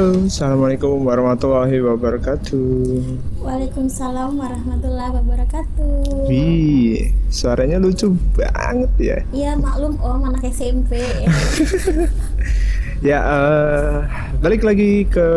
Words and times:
Halo, 0.00 0.16
assalamualaikum 0.24 1.04
warahmatullahi 1.04 1.76
wabarakatuh. 1.84 3.04
Waalaikumsalam 3.44 4.32
warahmatullahi 4.32 5.12
wabarakatuh. 5.12 6.24
Wih, 6.24 7.12
suaranya 7.28 7.76
lucu 7.76 8.08
banget 8.32 8.88
ya. 8.96 9.18
Iya 9.28 9.60
maklum 9.60 10.00
om 10.00 10.24
anak 10.24 10.48
SMP. 10.56 11.04
Ya, 13.04 13.20
eh, 13.20 13.96
balik 14.40 14.64
lagi 14.64 15.04
ke 15.04 15.28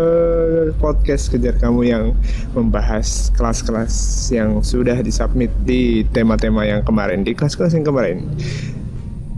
podcast 0.79 1.27
kejar 1.27 1.59
kamu 1.59 1.81
yang 1.83 2.15
membahas 2.55 3.35
kelas-kelas 3.35 3.91
yang 4.31 4.63
sudah 4.63 4.95
disubmit 5.03 5.51
di 5.67 6.07
tema-tema 6.15 6.63
yang 6.63 6.87
kemarin 6.87 7.27
di 7.27 7.35
kelas-kelas 7.35 7.75
yang 7.75 7.83
kemarin. 7.83 8.31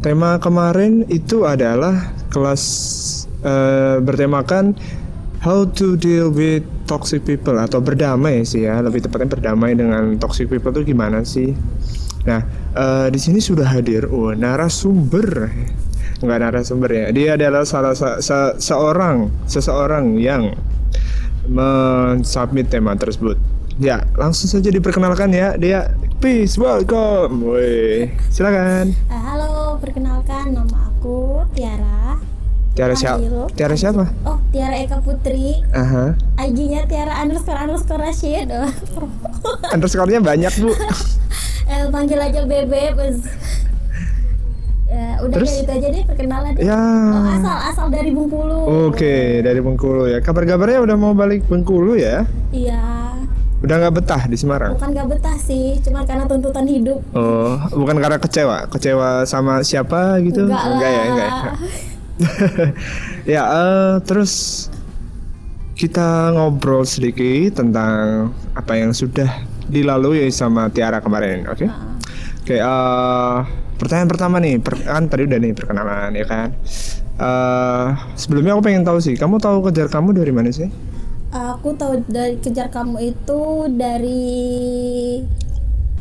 Tema 0.06 0.38
kemarin 0.38 1.02
itu 1.10 1.50
adalah 1.50 2.14
kelas 2.30 2.62
eh, 3.42 3.98
bertemakan 4.06 4.78
how 5.46 5.62
to 5.78 5.94
deal 5.94 6.34
with 6.34 6.66
toxic 6.90 7.22
people 7.22 7.54
atau 7.62 7.78
berdamai 7.78 8.42
sih 8.42 8.66
ya, 8.66 8.82
lebih 8.82 9.06
tepatnya 9.06 9.30
berdamai 9.30 9.78
dengan 9.78 10.18
toxic 10.18 10.50
people 10.50 10.74
itu 10.74 10.90
gimana 10.90 11.22
sih? 11.22 11.54
Nah, 12.26 12.42
eh, 12.74 13.08
di 13.14 13.22
sini 13.22 13.38
sudah 13.38 13.70
hadir 13.70 14.10
oh, 14.10 14.34
narasumber 14.34 15.54
nggak 16.16 16.40
narasumber 16.42 16.90
ya 16.90 17.06
dia 17.12 17.30
adalah 17.36 17.68
salah 17.68 17.94
se- 17.94 18.24
se- 18.24 18.56
seorang 18.58 19.30
seseorang 19.46 20.16
yang 20.18 20.56
mensubmit 21.46 22.72
tema 22.72 22.98
tersebut 22.98 23.38
ya 23.78 24.02
langsung 24.16 24.48
saja 24.48 24.72
diperkenalkan 24.72 25.30
ya 25.36 25.54
dia 25.60 25.92
peace 26.24 26.56
welcome 26.56 27.44
Woi, 27.44 28.10
silakan 28.32 28.96
Eh, 29.12 29.22
halo, 29.22 29.78
perkenalkan 29.78 30.56
nama 30.56 30.90
aku 30.90 31.44
Tiara. 31.54 32.25
Tiara 32.76 32.92
siapa. 32.92 33.24
Tiara 33.52 33.74
siapa 33.74 34.04
Oh, 34.22 34.36
Tiara 34.52 34.76
Eka 34.78 35.00
Putri. 35.00 35.64
aha 35.72 36.12
IG-nya 36.38 36.84
Tiara 36.86 37.18
underscore 37.18 37.56
underscore 37.58 38.00
Rashid. 38.00 38.52
Underscore-nya 39.74 40.20
banyak 40.20 40.54
bu 40.58 40.70
eh, 41.72 41.86
panggil 41.88 42.20
aja 42.20 42.44
Bebe. 42.44 42.92
Eh, 44.86 45.16
udah 45.18 45.34
Terus? 45.34 45.50
kayak 45.50 45.62
itu 45.62 45.72
aja 45.74 45.88
deh 45.90 46.04
perkenalan. 46.06 46.52
ya 46.58 46.78
Oh, 46.78 47.26
asal 47.32 47.58
asal 47.66 47.86
dari 47.90 48.12
Bengkulu. 48.12 48.60
oke 48.88 49.16
dari 49.42 49.60
Bengkulu 49.60 50.06
ya 50.08 50.20
kabar-kabarnya 50.20 50.80
udah 50.82 50.96
mau 50.96 51.12
balik 51.12 51.44
Bengkulu 51.46 51.96
ya 51.96 52.24
Iya. 52.50 52.80
udah 53.58 53.76
nggak 53.78 53.96
betah 53.96 54.22
di 54.24 54.36
Semarang 54.36 54.78
Bukan 54.78 54.94
gak 54.94 55.08
betah 55.10 55.36
sih, 55.36 55.82
cuma 55.82 56.04
karena 56.04 56.24
tuntutan 56.26 56.64
hidup. 56.64 57.02
oh 57.12 57.58
bukan 57.72 57.98
karena 57.98 58.18
kecewa 58.18 58.58
kecewa 58.68 59.10
sama 59.24 59.60
siapa 59.62 60.22
gitu 60.22 60.46
Enggak 60.46 60.64
lah. 60.70 60.78
ya 60.86 61.02
enggak 61.04 61.30
ya 61.30 61.52
ya 63.34 63.44
eh, 63.44 63.94
terus 64.08 64.34
kita 65.76 66.32
ngobrol 66.32 66.88
sedikit 66.88 67.60
tentang 67.60 68.32
apa 68.56 68.80
yang 68.80 68.96
sudah 68.96 69.28
dilalui 69.68 70.32
sama 70.32 70.72
Tiara 70.72 71.04
kemarin, 71.04 71.44
oke? 71.52 71.68
Nah, 71.68 72.00
Oke, 72.46 72.56
eh, 72.62 73.38
pertanyaan 73.76 74.10
pertama 74.12 74.38
nih, 74.38 74.62
per- 74.62 74.86
kan 74.86 75.10
tadi 75.10 75.26
udah 75.26 75.40
nih 75.42 75.52
perkenalan 75.58 76.12
ya 76.14 76.26
kan. 76.30 76.50
Eh, 77.18 77.88
sebelumnya 78.16 78.54
aku 78.56 78.64
pengen 78.70 78.86
tahu 78.86 79.00
sih, 79.02 79.16
kamu 79.18 79.42
tahu 79.42 79.66
kejar 79.68 79.88
kamu 79.90 80.14
dari 80.16 80.32
mana 80.32 80.50
sih? 80.54 80.70
Aku 81.36 81.76
tahu 81.76 82.00
dari 82.08 82.40
kejar 82.40 82.72
kamu 82.72 83.12
itu 83.12 83.42
dari 83.76 84.24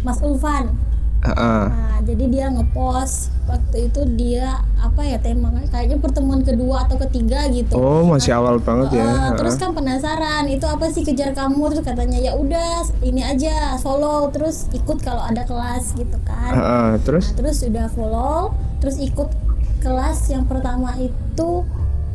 Mas 0.05 0.21
Ulfan. 0.23 0.94
Heeh. 1.25 1.65
Nah, 1.73 1.99
jadi 2.05 2.25
dia 2.29 2.47
ngepost 2.53 3.33
waktu 3.49 3.89
itu 3.89 4.01
dia 4.17 4.61
apa 4.77 5.01
ya 5.05 5.17
temanya 5.21 5.65
kayaknya 5.73 5.97
pertemuan 5.97 6.45
kedua 6.45 6.85
atau 6.85 7.01
ketiga 7.09 7.49
gitu. 7.49 7.73
Oh, 7.81 8.05
masih 8.05 8.37
awal 8.37 8.61
banget 8.61 9.01
ya. 9.01 9.05
Eh, 9.05 9.09
Heeh. 9.09 9.31
terus 9.41 9.57
kan 9.57 9.73
penasaran 9.73 10.45
itu 10.53 10.69
apa 10.69 10.85
sih 10.93 11.01
kejar 11.01 11.33
kamu 11.33 11.73
terus 11.73 11.85
katanya 11.85 12.21
ya 12.21 12.37
udah 12.37 12.85
ini 13.01 13.25
aja 13.25 13.81
follow 13.81 14.29
terus 14.29 14.69
ikut 14.77 15.01
kalau 15.01 15.25
ada 15.25 15.49
kelas 15.49 15.97
gitu 15.97 16.17
kan. 16.29 16.53
Heeh, 16.53 16.89
terus? 17.09 17.33
Nah, 17.33 17.37
terus 17.41 17.57
udah 17.65 17.87
follow 17.89 18.53
terus 18.85 18.97
ikut 19.01 19.33
kelas 19.81 20.29
yang 20.29 20.45
pertama 20.45 20.93
itu 21.01 21.65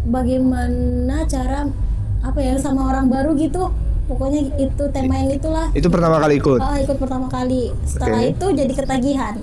bagaimana 0.06 1.26
cara 1.26 1.66
apa 2.22 2.40
ya 2.42 2.62
sama 2.62 2.94
orang 2.94 3.10
baru 3.10 3.34
gitu. 3.34 3.74
Pokoknya 4.10 4.42
itu 4.58 4.84
tema 4.90 5.22
yang 5.22 5.38
itulah. 5.38 5.70
Itu 5.78 5.86
pertama 5.94 6.18
kali 6.18 6.42
ikut. 6.42 6.58
Oh, 6.58 6.78
ikut 6.82 6.98
pertama 6.98 7.30
kali. 7.30 7.70
Setelah 7.86 8.26
Oke. 8.26 8.34
itu 8.34 8.46
jadi 8.58 8.74
ketagihan. 8.74 9.36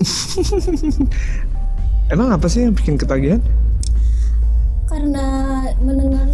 Emang 2.14 2.30
apa 2.30 2.46
sih 2.46 2.62
yang 2.62 2.78
bikin 2.78 2.94
ketagihan? 2.94 3.42
Karena 4.86 5.66
mendengar 5.82 6.30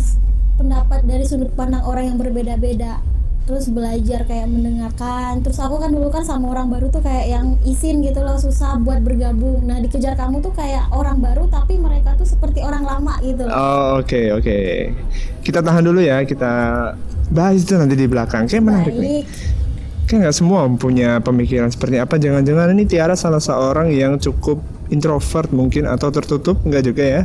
pendapat 0.60 1.09
dari 1.09 1.25
sudut 1.25 1.49
pandang 1.56 1.88
orang 1.88 2.12
yang 2.12 2.21
berbeda-beda. 2.21 3.00
Terus 3.47 3.71
belajar 3.71 4.27
kayak 4.27 4.51
mendengarkan. 4.51 5.39
Terus 5.39 5.62
aku 5.62 5.79
kan 5.79 5.95
dulu 5.95 6.11
kan 6.11 6.27
sama 6.27 6.51
orang 6.51 6.67
baru 6.67 6.91
tuh 6.91 6.99
kayak 6.99 7.31
yang 7.31 7.55
isin 7.62 8.03
gitu 8.03 8.19
loh, 8.27 8.34
susah 8.43 8.75
buat 8.83 8.99
bergabung. 9.07 9.62
Nah, 9.62 9.79
dikejar 9.79 10.19
kamu 10.19 10.43
tuh 10.43 10.51
kayak 10.51 10.91
orang 10.91 11.23
baru 11.23 11.47
tapi 11.47 11.79
mereka 11.79 12.19
tuh 12.19 12.27
seperti 12.27 12.67
orang 12.67 12.83
lama 12.83 13.15
gitu 13.23 13.47
loh. 13.47 13.55
Oh, 13.55 14.03
oke 14.03 14.43
oke. 14.43 14.59
Kita 15.47 15.62
tahan 15.62 15.87
dulu 15.87 16.03
ya, 16.03 16.27
kita 16.27 16.53
bahas 17.31 17.62
itu 17.62 17.79
nanti 17.79 17.95
di 17.95 18.11
belakang. 18.11 18.51
Kayak 18.51 18.65
menarik 18.67 18.95
nih. 18.99 19.23
Baik. 19.23 19.27
Kan 20.06 20.23
nggak 20.23 20.35
semua 20.35 20.67
punya 20.75 21.23
pemikiran 21.23 21.71
seperti 21.71 22.03
apa. 22.03 22.19
Jangan-jangan 22.19 22.75
ini 22.75 22.83
Tiara 22.87 23.15
salah 23.15 23.43
seorang 23.43 23.95
yang 23.95 24.19
cukup 24.19 24.59
introvert 24.91 25.55
mungkin 25.55 25.87
atau 25.87 26.11
tertutup? 26.11 26.59
Nggak 26.67 26.83
juga 26.83 27.03
ya? 27.06 27.23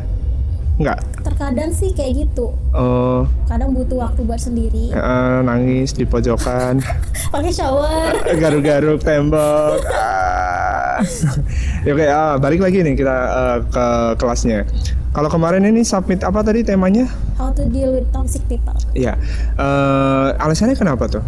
Nggak. 0.77 0.99
Terkadang 1.21 1.71
sih 1.71 1.91
kayak 1.91 2.25
gitu. 2.25 2.55
Oh, 2.71 3.27
Kadang 3.45 3.75
butuh 3.75 4.01
waktu 4.01 4.21
buat 4.23 4.39
sendiri. 4.39 4.89
eh, 4.89 5.39
nangis 5.41 5.91
di 5.91 6.03
pojokan, 6.03 6.79
Pakai 7.33 7.51
shower. 7.51 8.15
garuk-garuk 8.41 8.99
tembok. 8.99 9.81
Ah. 9.89 11.01
ya 11.85 11.91
oke, 11.91 12.05
ah, 12.05 12.35
balik 12.37 12.61
lagi 12.61 12.81
nih 12.81 12.93
kita 12.93 13.15
eh, 13.15 13.57
ke 13.67 13.85
kelasnya. 14.17 14.65
Kalau 15.11 15.27
kemarin 15.27 15.67
ini 15.67 15.83
submit 15.83 16.23
apa 16.23 16.39
tadi 16.39 16.63
temanya? 16.63 17.03
How 17.35 17.51
to 17.51 17.67
deal 17.67 17.91
with 17.91 18.07
toxic 18.09 18.39
people. 18.47 18.73
Ya, 18.93 19.19
eh, 19.57 20.27
alasannya 20.39 20.73
kenapa 20.73 21.05
tuh? 21.05 21.23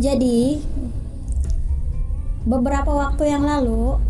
Jadi 0.00 0.58
beberapa 2.42 2.90
waktu 2.90 3.30
yang 3.30 3.44
lalu 3.44 4.00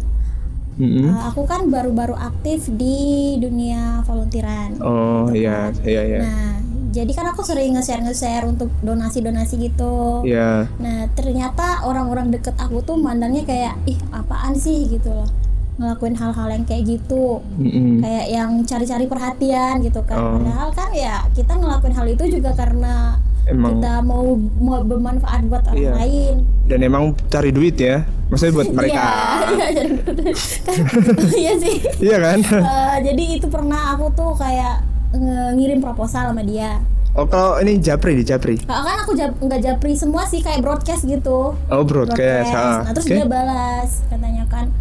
Mm-mm. 0.82 1.06
uh, 1.09 1.31
aku 1.31 1.47
kan 1.47 1.70
baru-baru 1.70 2.12
aktif 2.12 2.66
di 2.69 2.98
dunia 3.38 4.03
volunteeran. 4.03 4.82
Oh 4.82 5.31
iya, 5.31 5.70
iya 5.87 6.03
iya. 6.03 6.19
Nah, 6.20 6.59
jadi 6.91 7.09
kan 7.15 7.31
aku 7.31 7.41
sering 7.41 7.72
nge-share 7.72 8.03
nge-share 8.03 8.44
untuk 8.44 8.66
donasi-donasi 8.82 9.54
gitu. 9.62 10.26
Iya. 10.26 10.66
Nah, 10.76 11.06
ternyata 11.15 11.87
orang-orang 11.87 12.34
deket 12.34 12.59
aku 12.59 12.82
tuh 12.82 12.98
mandangnya 12.98 13.47
kayak 13.47 13.78
ih 13.87 13.97
apaan 14.10 14.53
sih 14.53 14.91
gitu 14.91 15.09
loh. 15.09 15.31
Ngelakuin 15.78 16.19
hal-hal 16.19 16.48
yang 16.50 16.65
kayak 16.66 16.84
gitu. 16.84 17.41
Mm-mm. 17.56 18.03
Kayak 18.03 18.26
yang 18.28 18.50
cari-cari 18.62 19.06
perhatian 19.06 19.81
gitu 19.81 20.03
kan. 20.03 20.19
Oh. 20.19 20.37
Padahal 20.37 20.69
kan 20.75 20.91
ya 20.92 21.25
kita 21.32 21.54
ngelakuin 21.54 21.94
hal 21.94 22.06
itu 22.10 22.25
juga 22.28 22.53
karena 22.53 23.16
Emang 23.42 23.78
kita 23.78 24.03
mau 24.03 24.22
mau 24.59 24.82
bermanfaat 24.82 25.47
buat 25.47 25.62
orang 25.66 25.78
Iya. 25.78 25.92
lain. 25.97 26.34
dan 26.62 26.78
emang 26.81 27.12
cari 27.26 27.50
duit 27.50 27.75
ya, 27.75 28.06
maksudnya 28.32 28.54
buat 28.56 28.70
mereka. 28.72 29.04
Iya, 29.04 29.53
iya, 29.53 29.69
jadi 29.76 29.91
kan, 30.65 30.76
iya 31.37 31.53
sih. 31.60 31.76
Iya 32.00 32.16
kan? 32.19 32.38
Eh, 32.41 32.97
jadi 33.12 33.25
itu 33.37 33.47
pernah 33.47 33.93
aku 33.93 34.09
tuh 34.16 34.32
kayak 34.34 34.81
ngirim 35.53 35.84
proposal 35.84 36.32
sama 36.32 36.41
dia. 36.41 36.81
Oh 37.12 37.28
kalau 37.28 37.60
ini 37.60 37.76
japri 37.76 38.16
di 38.16 38.25
japri. 38.25 38.56
Nah, 38.65 38.81
kan 38.81 39.04
aku 39.04 39.12
jap, 39.12 39.37
nggak 39.37 39.60
japri 39.60 39.92
semua 39.92 40.24
sih 40.24 40.41
kayak 40.41 40.65
broadcast 40.65 41.04
gitu. 41.04 41.53
Oh 41.53 41.83
broadcast. 41.84 42.48
ah, 42.51 42.89
Nah 42.89 42.92
terus 42.97 43.04
oke. 43.04 43.12
dia 43.12 43.27
balas 43.28 44.01
katanya 44.09 44.48
kan, 44.48 44.72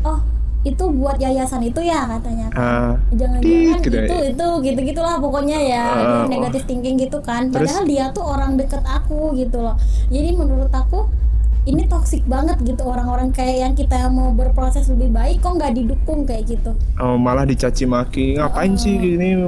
oh 0.00 0.24
itu 0.64 0.82
buat 0.88 1.20
yayasan 1.20 1.62
itu 1.62 1.78
ya 1.78 2.08
katanya 2.08 2.48
kan. 2.48 2.58
Ah, 2.58 2.92
Jangan-jangan 3.12 3.78
gitu 3.84 3.96
itu 4.02 4.16
ya. 4.18 4.24
itu 4.32 4.46
gitu 4.64 4.80
gitulah 4.88 5.20
pokoknya 5.20 5.58
ya 5.60 5.84
Ah, 5.84 6.00
dia 6.00 6.16
oh. 6.24 6.28
negatif 6.32 6.64
thinking 6.64 6.96
gitu 6.96 7.20
kan. 7.20 7.52
Terus? 7.52 7.68
Padahal 7.68 7.84
dia 7.84 8.04
tuh 8.10 8.24
orang 8.24 8.56
deket 8.56 8.80
aku 8.82 9.36
gitu 9.36 9.60
loh. 9.60 9.76
Jadi 10.08 10.32
menurut 10.32 10.72
aku 10.72 11.04
ini 11.66 11.82
toksik 11.84 12.22
banget 12.24 12.62
gitu 12.62 12.78
orang-orang 12.80 13.28
kayak 13.28 13.56
yang 13.60 13.74
kita 13.74 14.06
mau 14.06 14.30
berproses 14.30 14.86
lebih 14.86 15.10
baik 15.10 15.38
kok 15.38 15.52
nggak 15.52 15.74
didukung 15.74 16.22
kayak 16.22 16.46
gitu. 16.48 16.70
oh 16.96 17.14
malah 17.16 17.42
dicaci 17.42 17.82
maki. 17.84 18.38
Ngapain 18.38 18.72
sih 18.74 18.94
gini? 18.94 19.34
eh, 19.34 19.42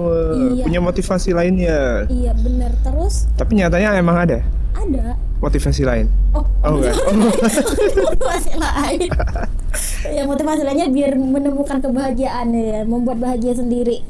Iya. 0.53 0.63
Punya 0.63 0.81
motivasi 0.81 1.31
lainnya. 1.31 2.05
Iya 2.07 2.35
bener 2.35 2.75
terus 2.83 3.31
Tapi 3.33 3.57
nyatanya 3.57 3.95
emang 3.95 4.19
ada 4.19 4.39
ada 4.75 5.15
motivasi 5.39 5.83
lain. 5.83 6.07
oh 6.33 6.43
Oh 6.61 6.75
enggak. 6.77 6.95
Oh, 7.07 7.15
motivasi 8.05 8.53
lain 8.53 9.09
ya 10.17 10.23
motivasi 10.25 10.63
lainnya 10.63 10.89
biar 10.89 11.15
menemukan 11.15 11.79
kebahagiaan 11.79 12.51
ya 12.51 12.83
membuat 12.83 13.19
bahagia 13.19 13.55
sendiri 13.55 14.03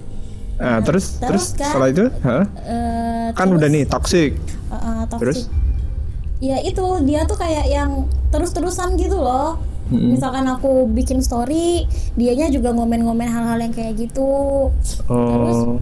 Nah, 0.57 0.83
terus 0.83 1.21
terus, 1.21 1.23
terus 1.23 1.45
kan- 1.55 1.71
setelah 1.71 1.89
itu, 1.89 2.05
hah? 2.19 2.43
Eh, 2.59 3.29
kan 3.31 3.47
terus, 3.47 3.59
udah 3.63 3.69
nih 3.69 3.85
toxic. 3.87 4.31
eh, 4.35 4.75
eh, 4.75 5.03
toxic. 5.07 5.21
Terus? 5.23 5.39
Ya 6.39 6.63
itu 6.63 6.83
dia 7.03 7.27
tuh 7.27 7.35
kayak 7.35 7.67
yang 7.67 8.07
terus-terusan 8.31 8.95
gitu 8.95 9.19
loh 9.19 9.59
Mm-mm. 9.89 10.13
misalkan 10.15 10.45
aku 10.45 10.85
bikin 10.87 11.25
story 11.25 11.89
dianya 12.15 12.53
juga 12.53 12.71
ngomen-ngomen 12.71 13.27
hal-hal 13.27 13.59
yang 13.59 13.73
kayak 13.73 13.97
gitu 13.97 14.69
Oh. 15.09 15.81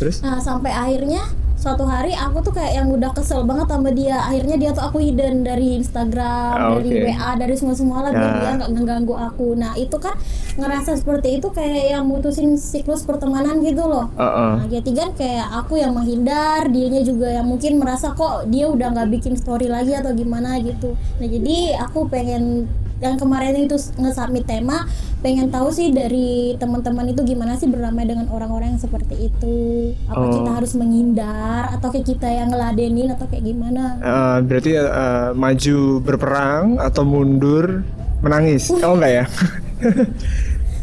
Terus? 0.00 0.18
Nah 0.24 0.42
sampai 0.42 0.72
akhirnya 0.72 1.22
suatu 1.62 1.86
hari 1.86 2.10
aku 2.10 2.42
tuh 2.42 2.50
kayak 2.50 2.74
yang 2.74 2.90
udah 2.90 3.14
kesel 3.14 3.46
banget 3.46 3.70
sama 3.70 3.90
dia 3.90 4.18
akhirnya 4.20 4.58
dia 4.58 4.70
tuh 4.70 4.82
aku 4.82 4.98
hidden 4.98 5.40
dari 5.40 5.78
Instagram 5.78 6.54
Ah, 6.58 6.74
dari 6.74 6.90
oke. 6.92 7.06
WA 7.06 7.30
dari 7.36 7.54
semua 7.54 7.72
semua 7.72 7.98
lah 8.00 8.10
biar 8.10 8.26
Ya. 8.26 8.34
dia 8.36 8.50
nggak 8.58 8.70
ngeganggu 8.72 9.14
aku 9.14 9.54
nah 9.54 9.72
itu 9.74 9.94
kan 9.96 10.18
ngerasa 10.52 10.98
seperti 10.98 11.38
itu 11.38 11.48
kayak 11.48 11.92
yang 11.92 12.04
mutusin 12.04 12.56
siklus 12.56 13.02
pertemanan 13.02 13.62
gitu 13.62 13.84
loh 13.84 14.10
Heeh. 14.12 14.52
Nah, 14.58 14.66
jadi 14.68 14.90
kan 14.92 15.08
kayak 15.14 15.46
aku 15.54 15.78
yang 15.78 15.92
menghindar, 15.92 16.66
dianya 16.66 17.00
juga 17.00 17.30
yang 17.30 17.46
mungkin 17.46 17.78
merasa 17.78 18.10
kok 18.12 18.48
dia 18.48 18.66
udah 18.66 18.90
nggak 18.90 19.08
bikin 19.12 19.34
story 19.34 19.66
lagi 19.66 19.92
atau 19.92 20.10
gimana 20.12 20.58
gitu. 20.58 20.92
Nah, 21.16 21.26
jadi 21.26 21.56
aku 21.80 22.04
pengen 22.06 22.66
yang 23.02 23.18
kemarin 23.18 23.66
itu 23.66 23.74
nge-submit 23.98 24.46
tema, 24.46 24.86
pengen 25.20 25.50
tahu 25.50 25.74
sih 25.74 25.90
dari 25.90 26.54
teman-teman 26.54 27.10
itu 27.10 27.26
gimana 27.26 27.58
sih 27.58 27.66
berdamai 27.66 28.06
dengan 28.06 28.30
orang-orang 28.30 28.78
yang 28.78 28.80
seperti 28.80 29.26
itu. 29.26 29.58
Apa 30.06 30.22
Oh. 30.22 30.30
kita 30.30 30.50
harus 30.54 30.72
menghindar 30.78 31.74
atau 31.74 31.90
kayak 31.90 32.06
kita 32.06 32.30
yang 32.30 32.48
ngeladenin 32.48 33.10
atau 33.10 33.26
kayak 33.26 33.42
gimana? 33.42 33.98
Eh, 33.98 34.38
berarti 34.46 34.70
eh, 34.78 35.28
maju 35.34 35.78
berperang 35.98 36.78
atau 36.78 37.02
mundur 37.02 37.82
menangis? 38.22 38.70
Oh 38.70 38.94
enggak 38.94 39.12
ya? 39.12 39.24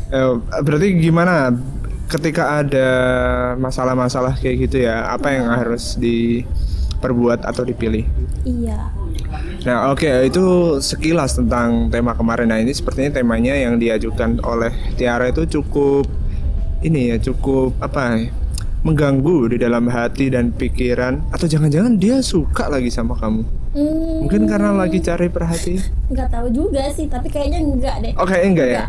Eh, 0.09 0.33
berarti 0.65 0.97
gimana 0.97 1.53
ketika 2.09 2.65
ada 2.65 2.89
masalah-masalah 3.61 4.41
kayak 4.41 4.65
gitu 4.65 4.89
ya? 4.89 5.05
Apa 5.05 5.37
yang 5.37 5.45
harus 5.53 5.93
diperbuat 6.01 7.45
atau 7.45 7.61
dipilih? 7.61 8.09
Iya. 8.41 8.89
Nah, 9.61 9.89
oke 9.89 10.07
itu 10.23 10.43
sekilas 10.77 11.35
tentang 11.35 11.87
tema 11.87 12.13
kemarin. 12.13 12.47
Nah, 12.47 12.57
ini 12.57 12.71
sepertinya 12.71 13.15
temanya 13.15 13.53
yang 13.53 13.75
diajukan 13.75 14.39
oleh 14.41 14.71
Tiara 14.95 15.27
itu 15.27 15.43
cukup 15.49 16.07
ini 16.79 17.11
ya, 17.11 17.17
cukup 17.19 17.75
apa 17.77 18.15
ya, 18.15 18.31
mengganggu 18.81 19.51
di 19.51 19.57
dalam 19.57 19.85
hati 19.85 20.31
dan 20.31 20.49
pikiran 20.49 21.19
atau 21.29 21.45
jangan-jangan 21.45 21.99
dia 21.99 22.19
suka 22.19 22.67
lagi 22.67 22.87
sama 22.87 23.13
kamu. 23.13 23.43
Hmm, 23.69 24.25
Mungkin 24.25 24.47
karena 24.47 24.71
lagi 24.73 24.97
cari 24.97 25.27
perhatian. 25.27 25.83
nggak 26.07 26.29
tahu 26.31 26.47
juga 26.49 26.87
sih, 26.89 27.05
tapi 27.05 27.27
kayaknya 27.27 27.59
enggak 27.59 27.95
deh. 28.01 28.13
Oh, 28.15 28.25
kayaknya 28.25 28.49
enggak 28.49 28.69
ya? 28.69 28.83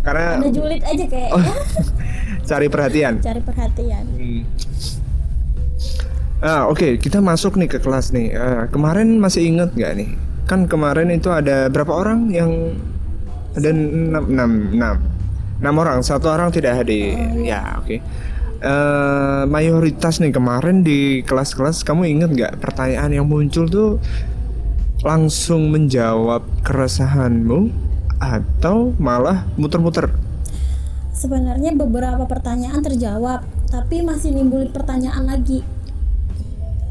Karena 0.00 0.24
Ada 0.36 0.48
julid 0.48 0.80
aja 0.80 1.04
kayaknya 1.04 1.32
Oh. 1.34 1.42
cari 2.50 2.66
perhatian. 2.68 3.14
cari 3.20 3.40
perhatian. 3.40 4.04
Hmm. 4.06 4.42
Ah, 6.40 6.64
oke, 6.72 6.96
kita 6.96 7.20
masuk 7.20 7.60
nih 7.60 7.68
ke 7.68 7.78
kelas 7.84 8.16
nih. 8.16 8.32
Ah, 8.32 8.64
kemarin 8.72 9.20
masih 9.20 9.44
inget 9.44 9.76
nggak 9.76 9.92
nih? 9.92 10.08
Kan 10.48 10.64
kemarin 10.64 11.12
itu 11.12 11.28
ada 11.28 11.68
berapa 11.68 11.92
orang 11.92 12.32
yang 12.32 12.80
ada 13.52 13.68
enam, 13.68 14.24
enam, 14.24 14.50
enam, 14.72 14.96
enam 15.60 15.74
orang. 15.76 16.00
Satu 16.00 16.32
orang 16.32 16.48
tidak 16.48 16.80
hadir. 16.80 17.12
Ya, 17.44 17.76
oke. 17.76 18.00
Eh, 18.60 19.42
mayoritas 19.48 20.20
nih 20.20 20.36
kemarin 20.36 20.84
di 20.84 21.24
kelas-kelas 21.24 21.80
kamu 21.80 22.12
inget 22.12 22.30
nggak 22.36 22.52
pertanyaan 22.60 23.08
yang 23.08 23.24
muncul 23.24 23.64
tuh 23.64 23.96
langsung 25.00 25.72
menjawab 25.72 26.44
keresahanmu 26.60 27.72
atau 28.20 28.92
malah 29.00 29.48
muter-muter? 29.56 30.12
Sebenarnya 31.16 31.72
beberapa 31.72 32.24
pertanyaan 32.28 32.84
terjawab, 32.84 33.48
tapi 33.72 34.04
masih 34.04 34.36
nimbul 34.36 34.68
pertanyaan 34.68 35.24
lagi. 35.24 35.64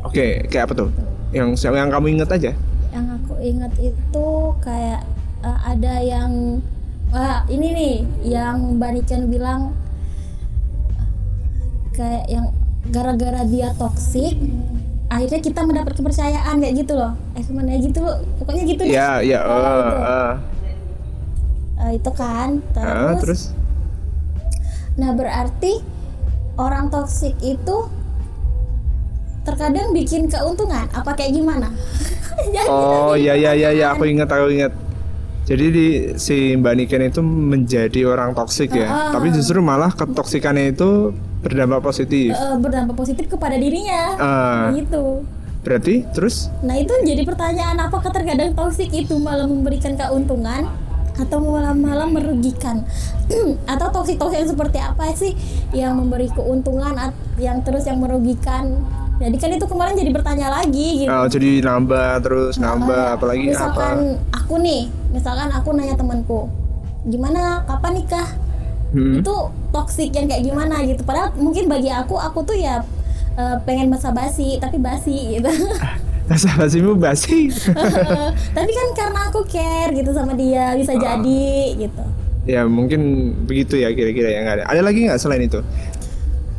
Oke, 0.03 0.47
kayak 0.47 0.71
apa 0.71 0.73
tuh? 0.75 0.89
Yang 1.29 1.59
yang 1.65 1.91
kamu 1.91 2.07
inget 2.15 2.29
aja? 2.31 2.51
Yang 2.89 3.05
aku 3.21 3.33
ingat 3.43 3.73
itu 3.77 4.27
kayak 4.63 5.01
eh, 5.43 5.59
ada 5.63 5.93
yang 5.99 6.63
wah 7.09 7.43
ini 7.47 7.67
nih 7.73 7.95
yang 8.23 8.77
Mbak 8.77 8.91
Niken 8.95 9.27
bilang 9.27 9.75
kayak 11.91 12.25
yang 12.31 12.53
gara-gara 12.89 13.43
dia 13.43 13.75
toksik 13.75 14.39
akhirnya 15.09 15.41
kita 15.41 15.61
mendapat 15.65 15.97
kepercayaan 15.97 16.61
kayak 16.61 16.75
gitu 16.79 16.93
loh 16.95 17.11
eh 17.33 17.43
ke 17.43 17.51
mana 17.51 17.75
ya 17.75 17.79
gitu 17.81 17.99
loh 17.99 18.17
pokoknya 18.39 18.63
gitu 18.63 18.81
deh 18.85 18.93
Ya, 18.93 19.19
ya, 19.19 19.39
Oh, 19.43 19.51
eh, 19.51 19.79
itu. 19.81 19.95
eh. 19.97 20.33
Eh, 21.79 21.91
itu 21.97 22.11
kan 22.13 22.49
Ah, 22.77 23.17
terus, 23.17 23.19
terus? 23.19 23.41
nah 24.95 25.11
berarti 25.11 25.81
orang 26.55 26.87
toksik 26.87 27.35
itu 27.41 27.77
terkadang 29.41 29.91
bikin 29.91 30.27
keuntungan 30.27 30.85
apa 30.89 31.11
kayak 31.13 31.33
gimana 31.33 31.69
Oh, 32.65 33.13
tadi 33.13 33.27
ya, 33.27 33.35
ya, 33.35 33.51
ya, 33.51 33.69
ya, 33.69 33.87
aku 33.91 34.07
ingat, 34.07 34.31
aku 34.31 34.47
ingat. 34.49 34.71
Jadi 35.43 35.65
di, 35.67 35.85
si 36.15 36.55
Mbak 36.55 36.73
Niken 36.73 37.03
itu 37.03 37.19
menjadi 37.19 38.07
orang 38.07 38.31
toksik 38.31 38.71
ya, 38.71 38.87
Ah. 38.87 39.11
tapi 39.11 39.27
justru 39.29 39.59
malah 39.59 39.91
ketoksikannya 39.91 40.71
itu 40.71 41.11
berdampak 41.41 41.83
positif. 41.83 42.31
Eh, 42.31 42.55
berdampak 42.55 42.95
positif 42.95 43.27
kepada 43.27 43.59
dirinya 43.59 44.01
Ah. 44.15 44.71
gitu 44.71 45.27
Berarti 45.59 46.07
terus? 46.15 46.47
nah 46.61 46.79
itu 46.79 46.95
jadi 47.03 47.27
pertanyaan 47.27 47.75
apakah 47.81 48.07
terkadang 48.07 48.55
toksik 48.55 48.87
itu 48.89 49.19
malah 49.19 49.43
memberikan 49.43 49.99
keuntungan 49.99 50.71
atau 51.19 51.37
malah 51.43 51.75
malah 51.75 52.07
merugikan 52.07 52.87
atau 53.73 53.87
toksik 53.91 54.15
toksik 54.15 54.39
yang 54.39 54.47
seperti 54.47 54.79
apa 54.79 55.11
sih 55.11 55.35
yang 55.75 55.99
memberi 55.99 56.31
keuntungan 56.31 56.95
yang 57.35 57.59
terus 57.59 57.83
yang 57.83 57.99
merugikan 57.99 58.79
jadi 59.19 59.35
kan 59.35 59.49
itu 59.51 59.65
kemarin 59.65 59.93
jadi 59.93 60.11
bertanya 60.11 60.47
lagi 60.49 60.87
gitu 60.97 61.09
Oh, 61.09 61.27
jadi 61.27 61.49
nambah 61.61 62.09
terus 62.19 62.55
nambah, 62.55 62.87
Kayak 62.89 63.15
apalagi 63.15 63.43
misalkan 63.45 63.95
apa? 64.15 64.37
aku 64.39 64.53
nih 64.57 64.81
misalkan 65.09 65.49
aku 65.49 65.69
nanya 65.71 65.93
temanku 65.93 66.47
gimana 67.03 67.41
kapan 67.65 67.93
nikah 67.95 68.29
Hmm. 68.89 69.21
itu 69.21 69.29
toksik 69.69 70.09
yang 70.09 70.25
kayak 70.25 70.41
gimana 70.41 70.81
gitu 70.81 71.05
padahal 71.05 71.29
mungkin 71.37 71.69
bagi 71.69 71.93
aku 71.93 72.17
aku 72.17 72.41
tuh 72.41 72.57
ya 72.57 72.81
eh, 73.35 73.55
pengen 73.61 73.85
basa 73.87 74.09
basi 74.09 74.57
tapi 74.57 74.81
basi 74.81 75.37
gitu 75.37 75.45
Rasa 76.25 76.53
basimu 76.55 76.93
basi. 76.93 77.53
tapi 78.57 78.71
kan 78.71 78.87
karena 78.95 79.19
aku 79.25 79.45
care 79.45 79.93
gitu 79.93 80.09
sama 80.09 80.33
dia 80.33 80.73
bisa 80.73 80.93
Ah. 80.93 81.01
jadi 81.21 81.45
gitu 81.77 82.03
ya 82.45 82.65
mungkin 82.65 83.01
begitu 83.43 83.77
ya 83.77 83.89
kira-kira 83.89 84.29
yang 84.31 84.45
ada. 84.47 84.65
Ada 84.65 84.81
lagi 84.81 85.05
nggak 85.05 85.17
selain 85.17 85.41
itu? 85.43 85.61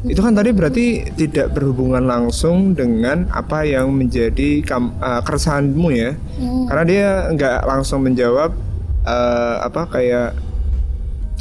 Itu 0.06 0.20
kan 0.24 0.32
tadi 0.32 0.50
berarti 0.56 1.12
tidak 1.12 1.52
berhubungan 1.52 2.08
langsung 2.08 2.72
dengan 2.72 3.28
apa 3.28 3.68
yang 3.68 3.92
menjadi 3.92 4.64
kam, 4.64 4.96
eh, 4.96 5.20
keresahanmu 5.24 5.88
ya. 5.92 6.16
Hmm. 6.40 6.64
Karena 6.68 6.84
dia 6.88 7.08
nggak 7.36 7.58
langsung 7.68 8.00
menjawab 8.04 8.56
eh, 9.04 9.56
apa 9.60 9.82
kayak 9.92 10.36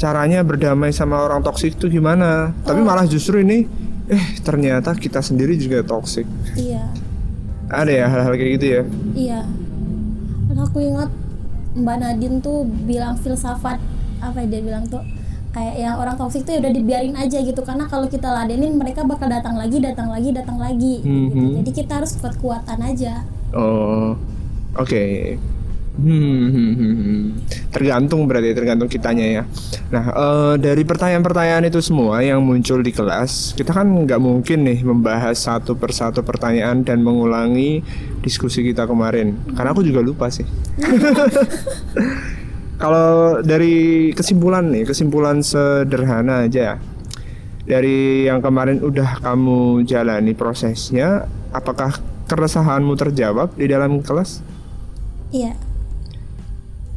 caranya 0.00 0.40
berdamai 0.44 0.92
sama 0.92 1.24
orang 1.24 1.40
toksik 1.40 1.76
itu 1.80 1.88
gimana. 1.88 2.52
Tapi 2.64 2.80
malah 2.84 3.08
justru 3.08 3.40
ini 3.40 3.64
eh 4.10 4.26
ternyata 4.42 4.92
kita 4.92 5.22
sendiri 5.22 5.54
juga 5.54 5.86
toksik. 5.86 6.26
iya 6.58 6.82
Ada 7.70 7.92
ya 7.94 8.06
hal-hal 8.10 8.34
kayak 8.34 8.52
gitu 8.58 8.66
ya. 8.66 8.82
iya 9.14 9.40
aku 10.70 10.86
ingat 10.86 11.10
Mbak 11.74 11.96
Nadine 11.98 12.38
tuh 12.38 12.66
bilang 12.86 13.14
filsafat 13.18 13.78
apa 14.20 14.38
dia 14.46 14.60
bilang 14.62 14.84
tuh 14.86 15.02
kayak 15.50 15.76
yang 15.82 15.98
orang 15.98 16.14
toksik 16.14 16.46
tuh 16.46 16.54
ya 16.54 16.58
udah 16.62 16.72
dibiarin 16.72 17.14
aja 17.18 17.38
gitu 17.42 17.60
karena 17.66 17.90
kalau 17.90 18.06
kita 18.06 18.30
ladenin 18.30 18.78
mereka 18.78 19.02
bakal 19.02 19.26
datang 19.26 19.58
lagi 19.58 19.82
datang 19.82 20.06
lagi 20.06 20.30
datang 20.30 20.58
lagi 20.62 21.02
gitu. 21.02 21.10
Mhm. 21.34 21.62
jadi 21.62 21.70
kita 21.74 21.92
harus 21.98 22.14
kuat 22.22 22.38
kuatan 22.38 22.78
aja 22.86 23.26
Oh, 23.50 24.14
oke. 24.78 25.04
Hmm, 26.00 26.48
hmm, 26.54 26.72
hmm, 26.78 26.94
hmm. 26.96 27.22
tergantung 27.74 28.24
berarti 28.30 28.54
tergantung 28.54 28.86
kitanya 28.86 29.26
ya. 29.26 29.42
Nah 29.90 30.04
eh, 30.06 30.54
dari 30.62 30.86
pertanyaan-pertanyaan 30.86 31.66
itu 31.66 31.82
semua 31.82 32.22
yang 32.22 32.40
muncul 32.40 32.78
di 32.78 32.94
kelas, 32.94 33.58
kita 33.58 33.74
kan 33.74 33.90
nggak 33.90 34.22
mungkin 34.22 34.64
nih 34.64 34.86
membahas 34.86 35.34
satu 35.34 35.74
persatu 35.74 36.22
pertanyaan 36.22 36.86
dan 36.86 37.02
mengulangi 37.02 37.82
diskusi 38.22 38.62
kita 38.62 38.86
kemarin. 38.86 39.34
Karena 39.52 39.74
aku 39.74 39.82
juga 39.82 40.00
lupa 40.00 40.30
sih. 40.30 40.46
Kalau 42.80 43.44
dari 43.44 44.08
kesimpulan 44.16 44.72
nih, 44.72 44.88
kesimpulan 44.88 45.44
sederhana 45.44 46.48
aja. 46.48 46.80
Dari 47.68 48.24
yang 48.24 48.40
kemarin 48.40 48.80
udah 48.80 49.20
kamu 49.20 49.84
jalani 49.84 50.32
prosesnya, 50.32 51.28
apakah 51.52 52.00
keresahanmu 52.30 52.94
terjawab 52.94 53.52
di 53.58 53.66
dalam 53.66 54.00
kelas? 54.00 54.40
iya 55.34 55.54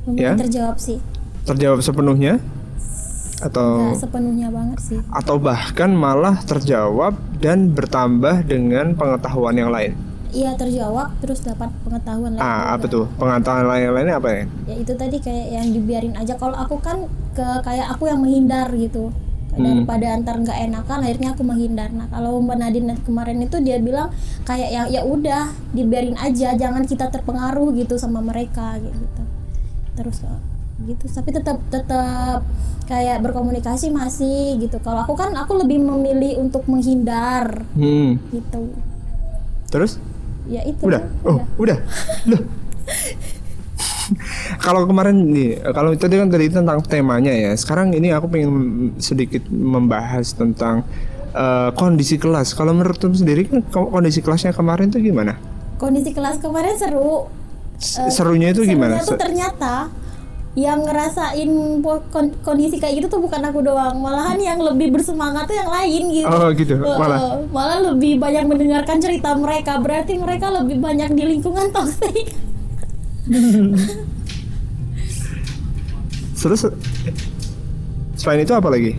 Ya? 0.03 0.35
terjawab 0.35 0.77
sih 0.77 0.99
Terjawab 1.47 1.79
sepenuhnya? 1.81 2.37
Atau 3.41 3.91
nggak 3.91 4.03
sepenuhnya 4.07 4.47
banget 4.53 4.79
sih 4.79 4.99
atau 5.11 5.35
bahkan 5.35 5.91
malah 5.91 6.39
terjawab 6.47 7.17
dan 7.43 7.75
bertambah 7.75 8.47
dengan 8.47 8.95
pengetahuan 8.95 9.57
yang 9.57 9.67
lain? 9.73 9.97
Iya 10.33 10.51
terjawab 10.53 11.13
terus 11.17 11.39
dapat 11.39 11.69
pengetahuan 11.81 12.33
lain 12.33 12.41
Ah, 12.41 12.49
juga. 12.67 12.73
apa 12.73 12.85
tuh? 12.87 13.05
Pengetahuan 13.15 13.65
lain 13.65 13.89
lainnya 13.91 14.17
apa 14.17 14.29
ya? 14.29 14.43
ya 14.65 14.75
itu 14.75 14.93
tadi 14.93 15.17
kayak 15.17 15.47
yang 15.53 15.67
dibiarin 15.69 16.15
aja 16.15 16.33
kalau 16.35 16.53
aku 16.55 16.75
kan 16.77 17.05
ke 17.31 17.45
kayak 17.61 17.87
aku 17.87 18.05
yang 18.05 18.19
menghindar 18.19 18.67
gitu 18.73 19.13
Hmm. 19.53 19.61
daripada 19.85 20.17
antar 20.17 20.35
nggak 20.35 20.59
enakan 20.65 20.99
akhirnya 20.99 21.29
aku 21.29 21.45
menghindar 21.45 21.93
nah 21.93 22.09
kalau 22.09 22.41
mbak 22.41 22.57
Nadine 22.57 22.97
kemarin 22.99 23.37
itu 23.37 23.61
dia 23.61 23.77
bilang 23.77 24.09
kayak 24.41 24.65
yang 24.67 24.89
ya 24.89 25.05
udah 25.05 25.45
dibiarin 25.69 26.17
aja 26.17 26.57
jangan 26.57 26.81
kita 26.83 27.05
terpengaruh 27.07 27.69
gitu 27.77 27.93
sama 27.95 28.17
mereka 28.17 28.81
gitu 28.81 29.21
terus 29.93 30.25
gitu 30.83 31.05
tapi 31.05 31.29
tetap 31.31 31.61
tetap 31.69 32.41
kayak 32.83 33.21
berkomunikasi 33.21 33.93
masih 33.93 34.57
gitu 34.57 34.81
kalau 34.81 35.05
aku 35.05 35.13
kan 35.13 35.29
aku 35.37 35.53
lebih 35.55 35.77
memilih 35.77 36.41
untuk 36.41 36.65
menghindar 36.65 37.61
Hmm. 37.77 38.17
gitu 38.33 38.73
Terus? 39.69 40.01
Ya 40.45 40.61
itu 40.63 40.81
Udah? 40.83 41.01
Oh, 41.21 41.37
Udah. 41.37 41.45
udah. 41.57 41.77
Loh. 42.27 42.41
kalau 44.59 44.83
kemarin 44.83 45.15
nih, 45.25 45.61
kalau 45.71 45.95
tadi 45.95 46.15
kan 46.15 46.27
tadi 46.27 46.45
tentang 46.47 46.79
temanya 46.83 47.31
ya. 47.31 47.51
Sekarang 47.53 47.91
ini 47.91 48.09
aku 48.09 48.27
pengen 48.27 48.51
sedikit 48.97 49.47
membahas 49.47 50.31
tentang 50.31 50.83
eh, 51.29 51.69
kondisi 51.73 52.15
kelas. 52.15 52.51
Kalau 52.51 52.71
menurut 52.71 52.95
kamu 52.95 53.15
sendiri 53.15 53.41
kan 53.45 53.59
ko- 53.65 53.89
kondisi 53.89 54.19
kelasnya 54.19 54.51
kemarin 54.51 54.89
tuh 54.89 54.99
gimana? 54.99 55.35
kondisi 55.73 56.15
kelas 56.15 56.39
kemarin 56.39 56.79
seru 56.79 57.27
S- 57.75 57.99
Eh, 57.99 58.07
Serunya 58.07 58.55
itu 58.55 58.63
gimana? 58.63 58.95
Serunya 58.95 59.03
tuh 59.03 59.11
Se- 59.11 59.19
ternyata 59.19 59.73
yang 60.53 60.85
ngerasain 60.85 61.49
kondisi 62.45 62.77
kayak 62.77 63.01
gitu 63.01 63.17
tuh 63.17 63.21
bukan 63.25 63.41
aku 63.41 63.65
doang, 63.65 63.97
malahan 63.97 64.37
yang 64.37 64.61
lebih 64.61 64.93
bersemangat 64.93 65.49
tuh 65.49 65.57
yang 65.57 65.65
lain 65.65 66.13
gitu. 66.13 66.29
Oh 66.29 66.53
gitu, 66.53 66.77
malah. 66.77 67.41
malah 67.49 67.81
lebih 67.89 68.21
banyak 68.21 68.45
mendengarkan 68.45 69.01
cerita 69.01 69.33
mereka, 69.33 69.81
berarti 69.81 70.13
mereka 70.21 70.53
lebih 70.53 70.77
banyak 70.77 71.09
di 71.17 71.23
lingkungan 71.25 71.73
toksik. 71.73 72.37
Terus 76.43 76.69
selain 78.13 78.45
itu 78.45 78.53
apa 78.53 78.69
lagi? 78.69 78.93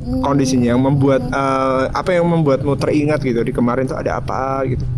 Hmm, 0.00 0.24
Kondisinya 0.24 0.72
yang 0.72 0.80
membuat 0.80 1.28
eh, 1.28 1.84
apa 1.92 2.16
yang 2.16 2.24
membuatmu 2.24 2.72
teringat 2.80 3.20
gitu 3.20 3.44
di 3.44 3.52
kemarin 3.52 3.84
tuh 3.84 4.00
ada 4.00 4.16
apa 4.16 4.64
gitu? 4.64 4.88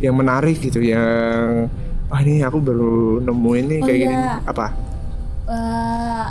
Yang 0.00 0.14
menarik 0.16 0.56
gitu 0.64 0.80
yang 0.80 1.68
ah 2.10 2.20
ini 2.20 2.42
aku 2.42 2.58
baru 2.58 2.94
nemuin 3.22 3.64
nih 3.66 3.78
Oh, 3.78 3.86
kayak 3.86 3.98
gini. 4.00 4.14
iya. 4.14 4.34
Apa? 4.42 4.66
eh, 5.46 6.28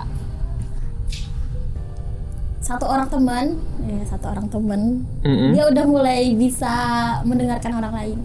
satu 2.60 2.86
orang 2.86 3.10
teman, 3.10 3.46
ya 3.82 4.04
satu 4.06 4.26
orang 4.30 4.46
teman, 4.46 4.82
Mm-mm. 5.24 5.52
dia 5.52 5.66
udah 5.66 5.86
mulai 5.86 6.36
bisa 6.36 6.70
mendengarkan 7.24 7.74
orang 7.76 7.94
lain. 7.96 8.20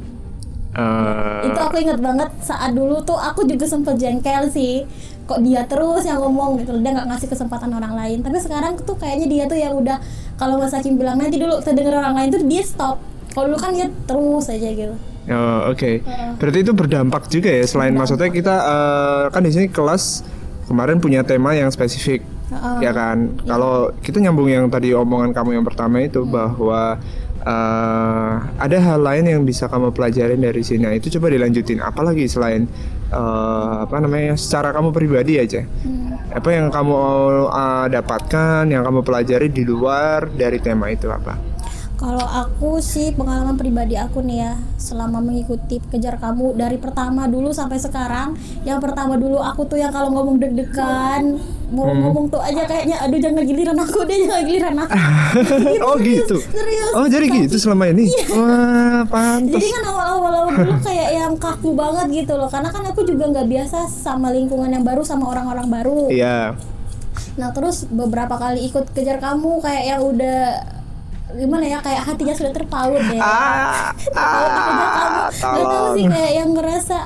Eh, 0.74 1.40
itu 1.46 1.54
aku 1.56 1.78
inget 1.78 2.02
banget 2.02 2.28
saat 2.42 2.74
dulu 2.74 2.98
tuh 3.00 3.14
aku 3.14 3.46
juga 3.46 3.62
sempet 3.62 3.94
jengkel 3.94 4.50
sih 4.50 4.82
kok 5.24 5.38
dia 5.40 5.62
terus 5.64 6.02
yang 6.02 6.18
ngomong 6.18 6.58
gitu 6.58 6.74
dia 6.82 6.90
nggak 6.90 7.14
ngasih 7.14 7.30
kesempatan 7.30 7.70
orang 7.72 7.94
lain 7.94 8.18
tapi 8.20 8.36
sekarang 8.36 8.74
tuh 8.82 8.98
kayaknya 8.98 9.26
dia 9.30 9.44
tuh 9.46 9.54
yang 9.54 9.72
udah 9.72 10.02
kalau 10.34 10.58
Mas 10.58 10.74
Hakim 10.74 10.98
bilang 10.98 11.16
nanti 11.16 11.38
dulu 11.38 11.62
kita 11.62 11.72
denger 11.72 11.94
orang 11.96 12.18
lain 12.18 12.28
tuh 12.28 12.42
dia 12.42 12.60
stop 12.60 12.98
kalau 13.32 13.48
dulu 13.48 13.56
kan 13.56 13.70
dia 13.70 13.86
terus 14.04 14.50
aja 14.50 14.68
gitu 14.68 14.98
Oh, 15.24 15.72
oke. 15.72 16.04
Berarti 16.36 16.58
itu 16.60 16.72
berdampak 16.76 17.32
juga 17.32 17.48
ya. 17.48 17.64
Selain 17.64 17.96
maksudnya 17.96 18.28
kita 18.28 18.54
eh, 18.54 19.24
kan 19.32 19.40
di 19.40 19.50
sini 19.52 19.66
kelas 19.72 20.20
kemarin 20.68 21.00
punya 21.00 21.24
tema 21.24 21.56
yang 21.56 21.72
spesifik, 21.72 22.24
Heeh. 22.52 22.84
ya 22.84 22.92
kan. 22.92 23.40
Kalau 23.44 23.92
kita 24.04 24.20
nyambung 24.20 24.52
yang 24.52 24.68
tadi 24.68 24.92
omongan 24.92 25.32
kamu 25.32 25.60
yang 25.60 25.64
pertama 25.64 26.04
itu 26.04 26.28
bahwa 26.28 27.00
eh, 27.40 28.32
ada 28.60 28.76
hal 28.84 29.00
lain 29.00 29.24
yang 29.24 29.42
bisa 29.48 29.64
kamu 29.64 29.96
pelajarin 29.96 30.40
dari 30.44 30.60
sini. 30.60 30.84
Nah, 30.84 30.92
itu 30.92 31.08
coba 31.16 31.32
dilanjutin. 31.32 31.80
Apalagi 31.80 32.28
selain 32.28 32.68
eh, 33.08 33.74
apa 33.88 33.96
namanya, 34.04 34.36
secara 34.36 34.76
kamu 34.76 34.92
pribadi 34.92 35.40
aja. 35.40 35.64
Apa 36.36 36.52
yang 36.52 36.68
kamu 36.68 37.00
eh, 37.48 37.86
dapatkan, 37.96 38.68
yang 38.68 38.84
kamu 38.84 39.00
pelajari 39.00 39.48
di 39.48 39.64
luar 39.64 40.28
dari 40.28 40.60
tema 40.60 40.92
itu 40.92 41.08
apa? 41.08 41.53
Kalau 42.04 42.20
aku 42.20 42.84
sih 42.84 43.16
pengalaman 43.16 43.56
pribadi 43.56 43.96
aku 43.96 44.20
nih 44.20 44.44
ya 44.44 44.52
selama 44.76 45.24
mengikuti 45.24 45.80
kejar 45.88 46.20
kamu 46.20 46.52
dari 46.52 46.76
pertama 46.76 47.24
dulu 47.24 47.48
sampai 47.48 47.80
sekarang. 47.80 48.36
Yang 48.60 48.84
pertama 48.84 49.16
dulu 49.16 49.40
aku 49.40 49.64
tuh 49.64 49.80
yang 49.80 49.88
kalau 49.88 50.12
ngomong 50.12 50.36
deg-degan 50.36 51.40
mau 51.72 51.88
Hmm. 51.88 52.04
ngomong 52.04 52.28
tuh 52.28 52.44
aja 52.44 52.68
kayaknya 52.68 53.00
aduh 53.00 53.16
jangan 53.16 53.40
giliran 53.40 53.78
aku 53.80 54.04
deh 54.04 54.20
jangan 54.20 54.44
giliran 54.44 54.76
aku. 54.84 54.92
oh 55.88 55.96
gitu. 55.96 56.36
serius. 56.44 56.92
Oh 56.92 57.08
jadi 57.08 57.24
gitu 57.24 57.56
selama 57.56 57.88
ini. 57.88 58.12
Wah 58.36 59.08
pantas. 59.08 59.56
Jadi 59.56 59.66
kan 59.72 59.84
awal-awal 59.88 60.32
awal 60.44 60.52
dulu 60.60 60.76
kayak 60.84 61.08
yang 61.08 61.32
kaku 61.40 61.72
banget 61.72 62.06
gitu 62.12 62.36
loh 62.36 62.52
karena 62.52 62.68
kan 62.68 62.84
aku 62.84 63.00
juga 63.08 63.32
nggak 63.32 63.48
biasa 63.48 63.88
sama 63.88 64.28
lingkungan 64.28 64.68
yang 64.68 64.84
baru 64.84 65.00
sama 65.00 65.32
orang-orang 65.32 65.72
baru. 65.72 66.12
Iya. 66.12 66.52
Nah 67.40 67.48
terus 67.56 67.88
beberapa 67.88 68.36
kali 68.36 68.68
ikut 68.68 68.92
kejar 68.92 69.24
kamu 69.24 69.64
kayak 69.64 69.84
yang 69.88 70.02
udah 70.04 70.40
gimana 71.34 71.64
ya 71.66 71.78
kayak 71.78 72.02
hatinya 72.04 72.34
sudah 72.34 72.52
terpaut 72.52 73.02
ya. 73.10 73.18
Ah, 73.18 73.90
Terpaut 73.98 74.50
kejar 74.50 74.88
kamu. 74.88 75.18
ah, 75.18 75.28
Gak 75.30 75.64
tahu 75.66 75.86
sih 75.92 76.04
kayak 76.06 76.32
yang 76.32 76.50
ngerasa 76.52 76.98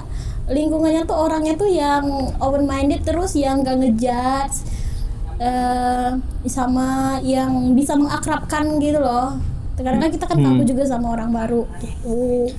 lingkungannya 0.48 1.02
tuh 1.04 1.16
orangnya 1.18 1.54
tuh 1.54 1.68
yang 1.68 2.04
open 2.38 2.64
minded 2.64 3.04
terus 3.04 3.32
yang 3.32 3.60
gak 3.60 3.76
ngejudge 3.76 4.56
eh 5.38 6.10
sama 6.44 7.16
yang 7.22 7.72
bisa 7.72 7.94
mengakrabkan 7.94 8.76
gitu 8.78 8.98
loh. 8.98 9.38
Kadang 9.78 10.02
kan 10.02 10.10
kita 10.10 10.26
kan 10.26 10.38
kaku 10.38 10.62
juga 10.66 10.82
sama 10.82 11.14
orang 11.14 11.30
baru 11.30 11.62
gitu. 11.78 12.50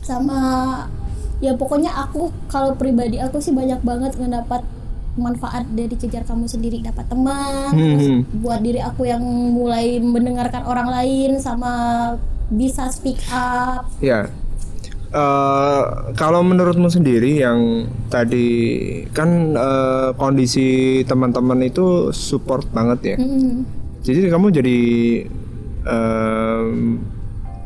Sama 0.00 0.38
ya 1.38 1.54
pokoknya 1.54 1.90
aku 1.90 2.30
kalau 2.46 2.74
pribadi 2.74 3.18
aku 3.18 3.38
sih 3.38 3.50
banyak 3.50 3.82
banget 3.82 4.14
ngedapat 4.14 4.62
manfaat 5.18 5.66
dari 5.68 5.92
kejar 5.92 6.22
kamu 6.22 6.46
sendiri 6.46 6.80
dapat 6.80 7.04
teman 7.06 7.74
terus 7.74 8.06
Hmm. 8.06 8.22
buat 8.38 8.62
diri 8.62 8.78
aku 8.78 9.02
yang 9.04 9.20
mulai 9.50 9.98
mendengarkan 9.98 10.62
orang 10.64 10.88
lain 10.88 11.36
sama 11.38 11.72
bisa 12.48 12.88
speak 12.88 13.18
up 13.28 13.84
Ya. 13.98 14.30
Eh, 15.08 15.82
kalau 16.14 16.40
menurutmu 16.40 16.86
sendiri 16.86 17.40
yang 17.40 17.84
tadi 18.06 18.44
kan 19.10 19.28
eh, 19.52 20.08
kondisi 20.14 20.68
teman-teman 21.02 21.60
itu 21.62 22.12
support 22.12 22.68
banget 22.70 23.00
ya. 23.02 23.16
Mm-mm. 23.16 23.64
Jadi 24.00 24.28
kamu 24.28 24.46
jadi 24.50 24.78
em, 25.84 27.00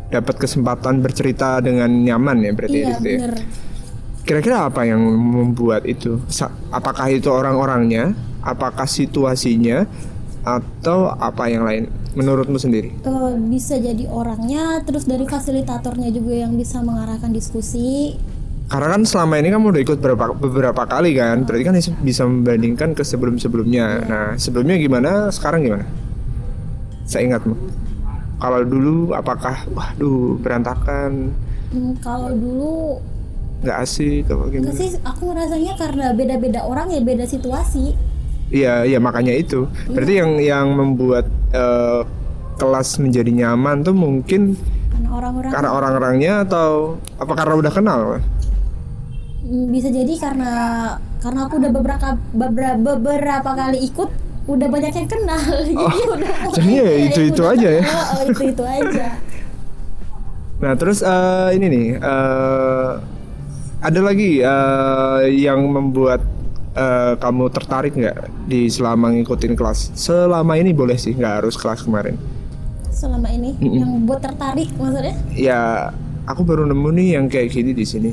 dapat 0.07 0.37
kesempatan 0.39 1.01
bercerita 1.01 1.59
dengan 1.59 1.89
nyaman 1.89 2.43
ya 2.43 2.53
berarti 2.53 2.79
iya 2.79 2.89
gitu 2.95 3.07
ya. 3.07 3.19
bener 3.19 3.35
Kira-kira 4.23 4.71
apa 4.71 4.87
yang 4.87 5.03
membuat 5.03 5.83
itu? 5.83 6.23
Apakah 6.71 7.11
itu 7.11 7.27
orang-orangnya? 7.27 8.15
Apakah 8.43 8.87
situasinya? 8.87 9.83
Atau 10.47 11.11
apa 11.11 11.51
yang 11.51 11.67
lain? 11.67 11.91
Menurutmu 12.15 12.59
sendiri? 12.59 12.95
Eh, 13.03 13.35
bisa 13.51 13.79
jadi 13.79 14.05
orangnya 14.07 14.83
terus 14.87 15.09
dari 15.09 15.25
fasilitatornya 15.27 16.13
juga 16.13 16.35
yang 16.45 16.55
bisa 16.55 16.83
mengarahkan 16.85 17.33
diskusi 17.33 18.19
Karena 18.69 18.97
kan 18.97 19.05
selama 19.05 19.37
ini 19.37 19.53
kamu 19.53 19.69
udah 19.69 19.83
ikut 19.85 19.99
beberapa, 20.01 20.33
beberapa 20.33 20.83
kali 20.89 21.13
kan, 21.13 21.45
berarti 21.45 21.65
kan 21.67 21.77
bisa 22.01 22.25
membandingkan 22.25 22.97
ke 22.97 23.05
sebelum-sebelumnya. 23.05 23.87
Nah, 24.09 24.29
sebelumnya 24.41 24.81
gimana? 24.81 25.29
Sekarang 25.29 25.61
gimana? 25.61 25.85
Saya 27.05 27.29
ingatmu. 27.29 27.53
Kalau 28.41 28.61
dulu 28.65 29.13
apakah, 29.13 29.69
waduh 29.77 30.41
berantakan, 30.41 31.37
Hmm, 31.73 31.97
kalau 32.05 32.29
dulu 32.37 33.01
nggak 33.63 33.79
asik, 33.79 34.27
apa 34.27 34.45
gimana? 34.51 34.75
sih 34.75 34.91
aku 35.07 35.23
ngerasanya 35.31 35.73
karena 35.79 36.07
beda-beda 36.13 36.61
orang 36.67 36.91
ya 36.91 37.01
beda 37.01 37.25
situasi 37.27 37.95
Iya, 38.53 38.85
iya 38.85 39.01
makanya 39.01 39.33
itu. 39.33 39.65
Berarti 39.89 40.21
yang 40.21 40.37
yang 40.37 40.67
membuat 40.77 41.25
eh, 41.57 42.05
kelas 42.61 43.01
menjadi 43.01 43.33
nyaman 43.33 43.81
tuh 43.81 43.97
mungkin 43.97 44.61
karena 44.93 45.09
orang-orang 45.09 45.51
karena 45.57 45.71
orang-orangnya 45.73 46.33
atau 46.45 47.01
apa 47.17 47.33
karena 47.33 47.55
udah 47.57 47.73
kenal? 47.73 48.01
Hmm, 49.43 49.67
bisa 49.73 49.89
jadi 49.89 50.13
karena 50.21 50.53
karena 51.25 51.49
aku 51.49 51.55
udah 51.65 51.71
beberapa 51.73 52.09
beberapa, 52.37 52.77
beberapa 53.01 53.51
kali 53.57 53.89
ikut 53.89 54.11
udah 54.43 54.69
banyak 54.69 54.93
yang 55.01 55.09
kenal 55.09 55.43
jadi 55.71 56.01
udah 56.13 56.35
jadinya 56.59 56.83
ya 56.83 56.97
itu-itu 57.09 57.43
udah 57.43 57.55
aja 57.57 57.69
ya? 57.79 57.83
oh, 57.87 58.23
itu 58.27 58.43
itu 58.51 58.65
aja 58.67 59.09
Nah 60.63 60.79
terus 60.79 61.03
eh, 61.03 61.49
ini 61.59 61.67
nih 61.67 61.87
eh, 61.99 62.91
ada 63.83 64.01
lagi 64.01 64.41
eh, 64.41 65.21
yang 65.37 65.61
membuat 65.67 66.23
eh, 66.75 67.15
kamu 67.19 67.45
tertarik 67.51 67.93
nggak 67.95 68.17
di 68.47 68.71
selama 68.71 69.13
ngikutin 69.13 69.55
kelas? 69.59 69.93
Selama 69.95 70.55
ini 70.57 70.71
boleh 70.73 70.97
sih 70.97 71.13
nggak 71.13 71.45
harus 71.45 71.57
kelas 71.59 71.83
kemarin. 71.83 72.17
selama 72.93 73.29
ini 73.33 73.57
Mm-mm. 73.57 73.81
yang 73.83 73.93
buat 74.05 74.21
tertarik 74.21 74.69
maksudnya 74.77 75.17
Ya 75.33 75.91
aku 76.23 76.45
baru 76.45 76.69
nemu 76.69 76.89
nih 76.93 77.09
yang 77.17 77.27
kayak 77.27 77.51
gini 77.51 77.73
di 77.73 77.83
sini. 77.83 78.13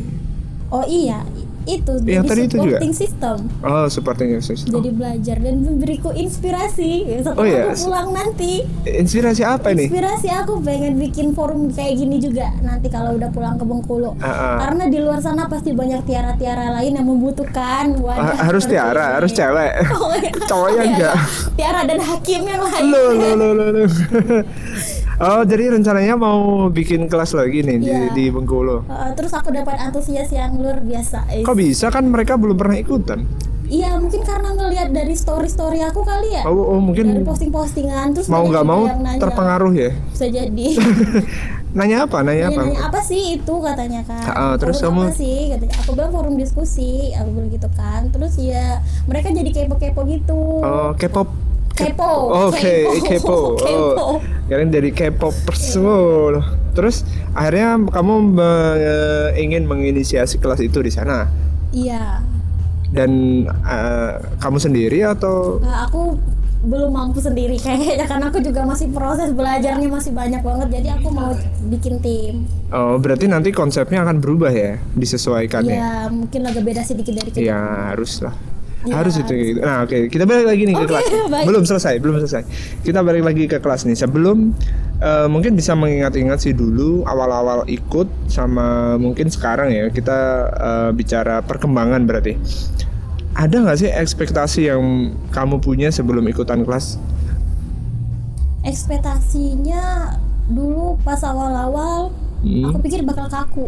oh 0.71 0.85
iya 0.85 1.19
itu 1.65 1.93
Yang 2.01 2.23
jadi 2.23 2.29
tadi 2.29 2.41
itu 2.41 2.55
juga? 2.55 2.63
supporting 2.69 2.93
system 2.93 3.37
Oh 3.61 3.85
supporting 3.87 4.29
system. 4.39 4.69
jadi 4.73 4.89
belajar 4.91 5.37
dan 5.37 5.55
memberiku 5.59 6.09
inspirasi 6.11 6.91
setelah 7.17 7.35
Oh, 7.35 7.45
iya. 7.45 7.63
aku 7.67 7.83
pulang 7.83 8.09
nanti 8.11 8.51
Inspirasi 8.83 9.41
apa 9.41 9.71
nih? 9.71 9.87
inspirasi 9.87 10.27
aku 10.29 10.59
pengen 10.59 10.95
bikin 10.95 11.31
forum 11.31 11.69
kayak 11.69 11.95
gini 11.95 12.17
juga 12.17 12.51
nanti 12.59 12.87
kalau 12.87 13.13
udah 13.13 13.29
pulang 13.29 13.55
ke 13.55 13.63
Bengkulu 13.63 14.15
Ah, 14.17 14.27
ah. 14.27 14.55
karena 14.59 14.83
di 14.85 14.97
luar 14.97 15.19
sana 15.19 15.45
pasti 15.45 15.71
banyak 15.71 16.03
tiara-tiara 16.03 16.71
lain 16.73 16.93
yang 16.93 17.05
membutuhkan 17.05 17.95
wadah 17.97 18.35
Ha- 18.35 18.45
harus 18.45 18.65
tiara, 18.65 19.05
ini. 19.05 19.15
harus 19.15 19.31
cewek. 19.31 19.71
Oh, 19.99 20.13
iya. 20.13 20.31
Cowoknya 20.41 20.83
enggak. 20.85 21.15
tiara 21.53 21.81
dan 21.83 21.99
hakim 21.99 22.41
yang 22.43 22.61
lain 22.61 22.83
Lo 22.85 23.03
lo 23.11 23.29
lo 23.53 23.67
lo. 23.69 23.83
Oh 25.19 25.43
jadi 25.43 25.63
rencananya 25.71 26.15
mau 26.15 26.39
bikin 26.67 27.05
kelas 27.05 27.31
lagi 27.31 27.59
nih 27.59 27.77
di, 27.77 27.87
Iya. 27.87 28.11
di 28.11 28.25
Bengkulu. 28.27 28.83
Uh, 28.85 29.11
terus 29.13 29.31
aku 29.31 29.49
dapat 29.49 29.75
antusias 29.77 30.29
yang 30.29 30.55
luar 30.55 30.79
biasa 30.79 31.27
Eh, 31.29 31.41
Kok 31.41 31.55
bisa 31.55 31.87
kan 31.87 32.03
mereka 32.03 32.33
belum 32.33 32.55
pernah 32.55 32.75
ikutan? 32.75 33.27
iya 33.69 33.93
mungkin 33.95 34.25
karena 34.25 34.49
ngelihat 34.51 34.89
dari 34.89 35.13
story 35.13 35.45
story 35.45 35.77
aku 35.79 36.01
kali 36.01 36.33
ya 36.33 36.41
Oh, 36.43 36.57
oh 36.57 36.73
dari 36.73 36.81
mungkin 36.81 37.05
posting 37.21 37.51
postingan 37.51 38.17
terus 38.17 38.25
mau 38.25 38.41
nggak 38.41 38.65
mau 38.65 38.89
nanya. 38.89 39.21
terpengaruh 39.21 39.69
ya. 39.71 39.93
bisa 40.09 40.25
jadi 40.25 40.67
Nanya 41.69 42.09
apa? 42.09 42.25
Nanya 42.25 42.49
Nanya, 42.49 42.49
apa? 42.49 42.61
nanya 42.65 42.81
apa 42.83 42.99
sih 42.99 43.37
itu 43.37 43.53
katanya 43.61 44.01
kan 44.01 44.25
ah, 44.25 44.53
terus 44.57 44.81
Forum 44.81 44.89
kamu- 44.89 45.05
apa 45.05 45.13
sih 45.13 45.37
katanya 45.53 45.75
aku 45.77 45.89
bilang 45.93 46.09
forum 46.09 46.33
diskusi 46.33 46.91
aku 47.13 47.29
bilang 47.29 47.49
gitu 47.51 47.69
kan 47.71 48.01
terus 48.09 48.33
ya 48.35 48.81
mereka 49.05 49.29
jadi 49.29 49.49
kepo 49.53 49.77
kepo 49.77 50.01
gitu 50.03 50.41
Oh, 50.59 50.97
K-pop. 50.97 51.29
Kepo 51.79 52.11
Oke, 52.47 52.75
kepo. 53.01 53.37
Oh, 53.55 53.55
kepo 53.55 54.07
kalian 54.45 54.69
dari 54.69 54.89
K-popers. 54.89 55.77
Oh. 55.77 56.41
Terus 56.71 57.05
akhirnya 57.31 57.77
kamu 57.85 58.13
me- 58.31 58.77
ingin 59.35 59.63
menginisiasi 59.63 60.37
kelas 60.37 60.59
itu 60.59 60.81
di 60.81 60.89
sana. 60.89 61.29
iya 61.69 62.17
Dan 62.89 63.11
eh, 63.45 64.11
kamu 64.35 64.57
sendiri 64.57 65.05
atau 65.05 65.61
Nah, 65.61 65.85
aku 65.85 66.17
belum 66.59 66.91
mampu 66.91 67.21
sendiri 67.21 67.55
kayaknya 67.55 68.03
karena 68.03 68.27
aku 68.27 68.41
juga 68.41 68.65
masih 68.65 68.89
proses 68.89 69.31
belajarnya 69.31 69.87
masih 69.87 70.11
banyak 70.11 70.41
banget 70.41 70.67
jadi 70.73 70.97
aku 70.97 71.07
mau 71.07 71.31
bikin 71.69 72.01
tim 72.01 72.43
Oh, 72.67 72.97
berarti 72.97 73.25
nanti 73.25 73.49
konsepnya 73.49 74.01
akan 74.01 74.17
berubah 74.17 74.49
ya, 74.49 74.75
disesuaikan 74.91 75.63
ya? 75.63 75.77
ya 75.77 75.91
mungkin 76.09 76.43
agak 76.43 76.65
beda 76.65 76.81
sedikit 76.81 77.13
dari 77.13 77.29
kita 77.29 77.45
Ya 77.45 77.59
harus 77.87 78.19
lah. 78.19 78.35
Ya, 78.87 79.03
harus 79.03 79.19
itu. 79.19 79.59
Nah, 79.59 79.83
oke, 79.83 80.07
kita 80.07 80.23
balik 80.23 80.47
lagi 80.47 80.63
nih 80.63 80.71
ke 80.71 80.83
Oke, 80.87 80.91
kelas. 80.95 81.05
baik. 81.27 81.45
Belum 81.51 81.63
selesai, 81.67 81.93
belum 81.99 82.15
selesai. 82.23 82.43
Kita 82.79 83.03
balik 83.03 83.27
lagi 83.27 83.43
ke 83.43 83.59
kelas 83.59 83.83
nih. 83.83 83.99
Sebelum 83.99 84.55
eh, 84.99 85.27
mungkin 85.27 85.59
bisa 85.59 85.75
mengingat-ingat 85.75 86.39
sih 86.39 86.55
dulu 86.55 87.03
awal-awal 87.03 87.67
ikut 87.67 88.07
sama 88.27 88.95
mungkin 88.95 89.27
sekarang 89.27 89.75
ya 89.75 89.91
kita 89.91 90.17
eh, 90.49 90.89
bicara 90.95 91.43
perkembangan 91.43 92.07
berarti. 92.07 92.39
Ada 93.35 93.55
nggak 93.59 93.77
sih 93.77 93.91
ekspektasi 93.91 94.67
yang 94.67 95.11
kamu 95.29 95.59
punya 95.59 95.91
sebelum 95.91 96.23
ikutan 96.25 96.63
kelas? 96.63 96.95
ekspektasinya 98.59 100.13
dulu 100.47 100.99
pas 100.99 101.23
awal-awal 101.23 102.11
Hmm. 102.39 102.71
aku 102.71 102.79
pikir 102.79 103.03
bakal 103.03 103.27
kaku 103.27 103.67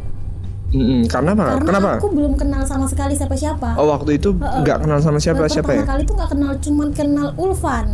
Mm-mm, 0.71 1.03
Karena 1.05 1.31
apa? 1.33 1.45
karena 1.53 1.67
Kenapa? 1.67 1.91
aku 1.97 2.07
belum 2.09 2.33
kenal 2.33 2.63
sama 2.63 2.85
sekali 2.85 3.11
siapa-siapa 3.11 3.75
Oh 3.75 3.87
waktu 3.87 4.15
itu 4.15 4.31
nggak 4.33 4.77
kenal 4.79 4.99
sama 4.99 5.17
siapa 5.17 5.43
Baru 5.43 5.51
siapa 5.51 5.69
ya? 5.69 5.75
pertama 5.77 5.91
kali 5.91 6.01
tuh 6.01 6.15
nggak 6.15 6.29
kenal 6.31 6.51
cuman 6.57 6.87
kenal 6.91 7.27
Ulfan 7.35 7.87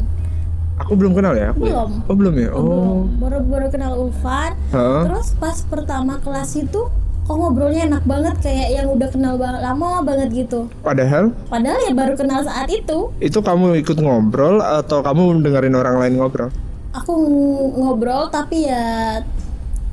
Aku 0.77 0.93
belum 0.93 1.12
kenal 1.12 1.34
ya. 1.34 1.50
Aku 1.50 1.65
ya? 1.65 1.74
Belum. 1.74 1.89
Oh 2.03 2.13
belum 2.13 2.34
ya. 2.38 2.50
Oh. 2.51 3.01
baru 3.17 3.38
baru 3.41 3.67
kenal 3.67 3.98
Ulfan 3.98 4.53
Heeh. 4.69 5.01
terus 5.03 5.34
pas 5.36 5.57
pertama 5.63 6.17
kelas 6.19 6.53
itu 6.55 6.81
kok 7.24 7.36
ngobrolnya 7.36 7.84
enak 7.88 8.05
banget 8.05 8.36
kayak 8.39 8.69
yang 8.72 8.88
udah 8.88 9.10
kenal 9.10 9.36
banget 9.36 9.60
lama 9.60 10.00
banget 10.00 10.29
gitu 10.38 10.69
Padahal 10.79 11.34
padahal 11.50 11.81
ya 11.81 11.91
baru 11.91 12.13
kenal 12.13 12.39
saat 12.39 12.69
itu 12.69 13.10
itu 13.17 13.36
kamu 13.38 13.74
ikut 13.79 13.98
ngobrol 13.98 14.62
atau 14.62 15.01
kamu 15.01 15.41
dengerin 15.41 15.74
orang 15.74 15.98
lain 15.98 16.13
ngobrol? 16.15 16.53
aku 16.89 17.12
ng- 17.12 17.74
ngobrol 17.75 18.25
tapi 18.27 18.63
ya 18.63 19.19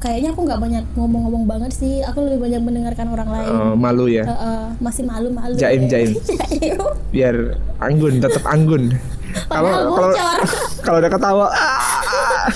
kayaknya 0.05 0.37
aku 0.37 0.45
nggak 0.45 0.61
banyak 0.61 0.85
ngomong-ngomong 0.93 1.49
banget 1.49 1.73
sih 1.73 2.05
aku 2.05 2.29
lebih 2.29 2.45
banyak 2.45 2.61
mendengarkan 2.61 3.09
orang 3.09 3.29
lain 3.33 3.49
Eh, 3.49 3.73
malu 3.75 4.05
ya. 4.05 4.29
Heeh, 4.29 4.61
masih 4.77 5.03
malu-malu 5.03 5.57
Jaim, 5.57 5.89
ya. 5.89 5.91
jaim. 5.97 6.11
Biar 7.09 7.57
anggun, 7.81 8.21
tetap 8.21 8.45
anggun. 8.45 8.93
Kalau 9.51 9.73
kalau 9.97 10.15
kalau 10.87 10.99
udah 11.01 11.11
ketawa. 11.11 11.47
"Ah." 11.51 12.47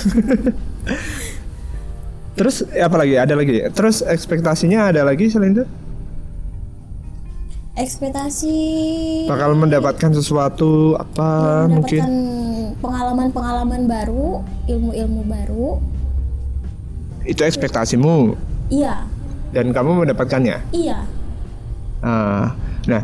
Terus 2.39 2.63
apa 2.71 2.97
lagi? 2.97 3.19
Ada 3.19 3.35
lagi? 3.35 3.67
Terus 3.75 3.99
ekspektasinya 3.99 4.95
ada 4.95 5.03
lagi 5.03 5.27
selain 5.27 5.59
itu? 5.59 5.67
ekspektasi 7.75 8.59
Bakal 9.31 9.55
mendapatkan 9.55 10.11
sesuatu 10.11 10.95
apa 10.95 11.67
mungkin? 11.67 11.99
mendapatkan 11.99 12.15
pengalaman-pengalaman 12.79 13.83
baru 13.87 14.43
ilmu-ilmu 14.67 15.23
baru 15.25 15.69
Itu 17.29 17.45
ekspektasimu 17.45 18.33
iya 18.73 19.05
dan 19.53 19.69
kamu 19.73 20.05
mendapatkannya. 20.05 20.73
iya 20.73 21.05
Ah, 21.99 22.55
nah, 22.87 23.03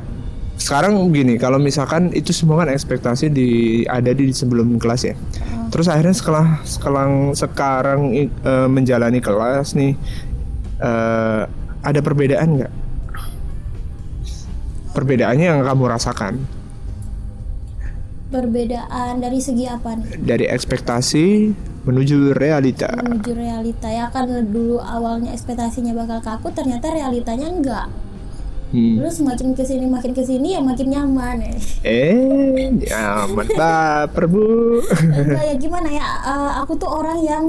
sekarang 0.54 0.94
begini, 1.10 1.34
kalau 1.34 1.58
misalkan 1.58 2.14
itu 2.14 2.30
semua 2.30 2.62
kan 2.62 2.70
ekspektasi 2.70 3.26
di 3.26 3.48
ada 3.90 4.14
di 4.14 4.30
sebelum 4.30 4.78
kelas 4.78 5.02
ya. 5.02 5.14
Terus 5.74 5.90
akhirnya 5.90 6.14
setelah 6.14 6.46
sekarang 6.62 7.12
sekarang 7.34 8.00
i- 8.14 8.30
eh, 8.30 8.68
menjalani 8.70 9.18
kelas 9.18 9.74
nih, 9.74 9.98
eh, 10.78 11.42
ada 11.82 12.00
perbedaan 12.00 12.48
nggak? 12.54 12.72
Perbedaannya 14.94 15.46
yang 15.50 15.60
kamu 15.66 15.84
rasakan 15.90 16.34
perbedaan 18.30 19.22
dari 19.22 19.38
segi 19.38 19.62
apa 19.70 19.94
nih 19.94 20.18
dari 20.18 20.46
ekspektasi 20.50 21.54
menuju 21.84 22.32
realita. 22.32 22.88
menuju 22.98 23.32
realita 23.32 23.86
ya 23.86 24.08
kan 24.08 24.24
dulu 24.26 24.76
awalnya 24.78 25.30
ekspektasinya 25.30 25.92
bakal 25.94 26.20
kaku 26.20 26.48
ternyata 26.50 26.88
realitanya 26.90 27.48
enggak 27.48 27.86
Hmm. 28.74 28.98
terus 28.98 29.22
makin 29.22 29.54
ke 29.54 29.62
sini 29.62 29.86
makin 29.86 30.10
ke 30.10 30.18
sini 30.20 30.50
ya 30.50 30.60
makin 30.60 30.90
nyaman 30.90 31.38
ya 31.38 31.54
Eh, 31.86 32.74
nyaman 32.74 33.46
baper 33.54 34.26
bu. 34.26 34.82
ya 35.30 35.54
gimana 35.54 35.86
ya 35.86 36.02
eh, 36.02 36.52
aku 36.58 36.74
tuh 36.74 36.90
orang 36.90 37.22
yang 37.22 37.44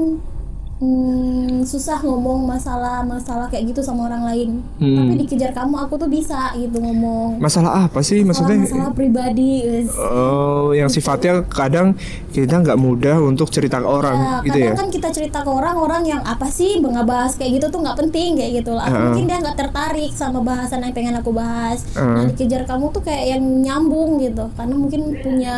hmm, 0.78 1.62
susah 1.62 1.98
ngomong 1.98 2.44
masalah 2.44 3.00
masalah 3.00 3.46
kayak 3.46 3.70
gitu 3.70 3.80
sama 3.80 4.06
orang 4.06 4.22
lain 4.24 4.50
Hmm. 4.76 4.92
tapi 4.98 5.12
dikejar 5.18 5.50
kamu 5.50 5.76
aku 5.80 5.96
tuh 5.96 6.06
bisa 6.06 6.52
gitu 6.52 6.76
ngomong 6.76 7.38
Masalah 7.38 7.86
apa 7.86 8.00
sih 8.00 8.20
masalah, 8.20 8.52
maksudnya? 8.52 8.58
masalah 8.62 8.92
pribadi. 8.92 9.52
Oh, 9.96 10.70
yang 10.70 10.86
sifatnya 10.86 11.42
kadang 11.46 11.96
kita 12.30 12.60
nggak 12.60 12.76
mudah 12.76 13.16
untuk 13.18 13.48
cerita 13.48 13.78
ke 13.78 13.88
orang, 13.88 14.16
Ya, 14.16 14.36
gitu 14.44 14.58
kadang 14.58 14.68
ya? 14.68 14.74
kan 14.76 14.88
kita 14.90 15.08
cerita 15.10 15.38
ke 15.40 15.50
orang 15.50 15.74
orang 15.74 16.02
yang 16.04 16.20
apa 16.22 16.46
sih 16.46 16.76
nggak 16.76 17.04
bahas 17.04 17.32
kayak 17.34 17.56
gitu 17.56 17.66
tuh 17.68 17.80
nggak 17.80 17.96
penting 17.98 18.36
kayak 18.36 18.52
gitu 18.58 18.72
lah 18.72 18.84
Heeh. 18.84 19.00
mungkin 19.06 19.24
dia 19.26 19.38
nggak 19.38 19.56
tertarik 19.58 20.12
sama 20.12 20.40
bahasan 20.40 20.80
yang 20.80 20.92
pengen 20.92 21.14
aku 21.14 21.30
bahas 21.30 21.84
Heeh. 21.90 22.04
nah 22.04 22.24
dikejar 22.26 22.62
kamu 22.64 22.84
tuh 22.90 23.02
kayak 23.02 23.24
yang 23.30 23.42
nyambung 23.62 24.16
gitu 24.18 24.44
karena 24.52 24.74
mungkin 24.74 25.00
punya 25.18 25.56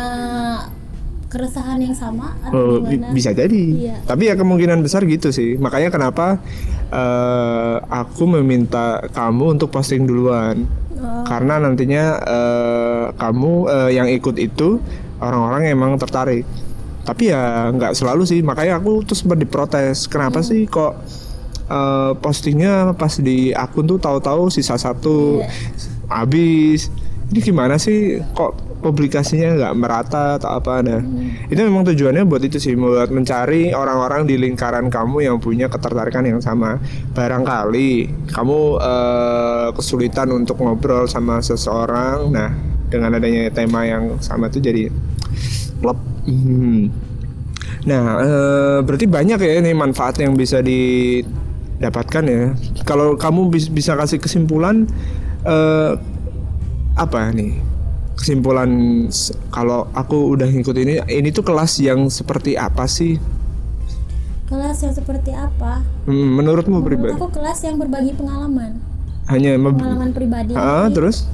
keresahan 1.29 1.77
yang 1.77 1.93
sama 1.93 2.33
atau 2.41 2.57
Oh, 2.57 2.77
gimana 2.81 3.13
bisa 3.13 3.29
jadi. 3.31 3.63
Iya. 3.69 3.95
Tapi 4.03 4.23
ya 4.25 4.35
kemungkinan 4.35 4.81
besar 4.81 5.05
gitu 5.05 5.29
sih. 5.29 5.55
Makanya 5.55 5.87
kenapa 5.87 6.41
eh, 6.89 7.75
aku 7.79 8.25
meminta 8.27 9.05
kamu 9.07 9.55
untuk 9.55 9.69
posting 9.69 10.03
duluan. 10.03 10.65
Oh, 10.99 11.23
Karena 11.23 11.61
nantinya 11.61 12.05
eh, 12.19 13.05
kamu 13.13 13.51
eh, 13.67 13.89
yang 13.93 14.09
ikut 14.09 14.35
itu 14.35 14.81
orang-orang 15.17 15.69
emang 15.69 15.91
tertarik. 15.95 16.43
Tapi 16.99 17.29
ya 17.29 17.69
nggak 17.69 17.93
selalu 17.93 18.25
sih. 18.25 18.41
Makanya 18.41 18.77
aku 18.77 19.01
tuh 19.03 19.13
sempat 19.13 19.37
diprotes. 19.37 20.05
Kenapa 20.05 20.41
Hmm. 20.41 20.49
sih 20.49 20.65
kok 20.65 20.97
eh, 21.69 22.11
postingnya 22.17 22.97
pas 22.97 23.13
di 23.15 23.53
akun 23.53 23.85
tuh 23.85 24.01
tahu-tahu 24.01 24.49
sisa 24.49 24.75
satu 24.75 25.39
Iya. 25.39 25.49
habis. 26.09 26.89
Ini 27.29 27.39
gimana 27.39 27.77
sih? 27.77 28.17
Kok 28.33 28.81
publikasinya 28.81 29.53
nggak 29.53 29.75
merata 29.77 30.39
atau 30.39 30.49
apa? 30.55 30.81
Nah 30.81 30.97
Hmm. 30.97 31.45
itu 31.45 31.59
memang 31.61 31.85
tujuannya 31.85 32.25
buat 32.25 32.41
itu 32.41 32.57
sih 32.57 32.73
buat 32.73 33.11
mencari 33.11 33.69
orang-orang 33.69 34.25
di 34.25 34.33
lingkaran 34.33 34.89
kamu 34.89 35.27
yang 35.27 35.37
punya 35.37 35.69
ketertarikan 35.69 36.25
yang 36.25 36.41
sama. 36.41 36.81
Barangkali 37.13 37.91
kamu 38.31 38.59
eh, 38.79 39.67
kesulitan 39.73 40.31
untuk 40.31 40.57
ngobrol 40.57 41.05
sama 41.05 41.37
seseorang 41.39 42.31
nah 42.31 42.49
dengan 42.89 43.13
adanya 43.13 43.53
tema 43.53 43.85
yang 43.85 44.17
sama 44.19 44.49
itu 44.49 44.57
jadi 44.57 44.89
klop. 45.79 45.99
Hmm. 46.25 46.89
nah 47.79 48.19
eh, 48.19 48.77
berarti 48.81 49.05
banyak 49.05 49.39
ya 49.39 49.53
ini 49.61 49.71
manfaat 49.71 50.17
yang 50.17 50.33
bisa 50.33 50.59
didapatkan 50.59 52.23
ya. 52.25 52.43
Kalau 52.83 53.13
kamu 53.15 53.49
bis- 53.49 53.69
bisa 53.69 53.93
kasih 53.93 54.17
kesimpulan 54.17 54.87
eh, 55.43 55.93
apa 56.99 57.31
nih 57.31 57.55
kesimpulan 58.19 58.67
kalau 59.47 59.87
aku 59.95 60.35
udah 60.35 60.51
ngikut 60.51 60.75
ini 60.75 60.99
ini 61.07 61.31
tuh 61.31 61.47
kelas 61.47 61.79
yang 61.79 62.11
seperti 62.11 62.59
apa 62.59 62.83
sih? 62.83 63.15
Kelas 64.51 64.83
yang 64.83 64.91
seperti 64.91 65.31
apa? 65.31 65.79
Hmm, 66.03 66.35
menurutmu 66.35 66.83
menurut 66.83 66.89
pribadi? 66.91 67.15
aku 67.15 67.31
kelas 67.31 67.63
yang 67.63 67.79
berbagi 67.79 68.11
pengalaman. 68.19 68.75
Hanya 69.31 69.55
pengalaman 69.55 70.11
pribadi. 70.11 70.51
Ah, 70.59 70.91
terus 70.91 71.29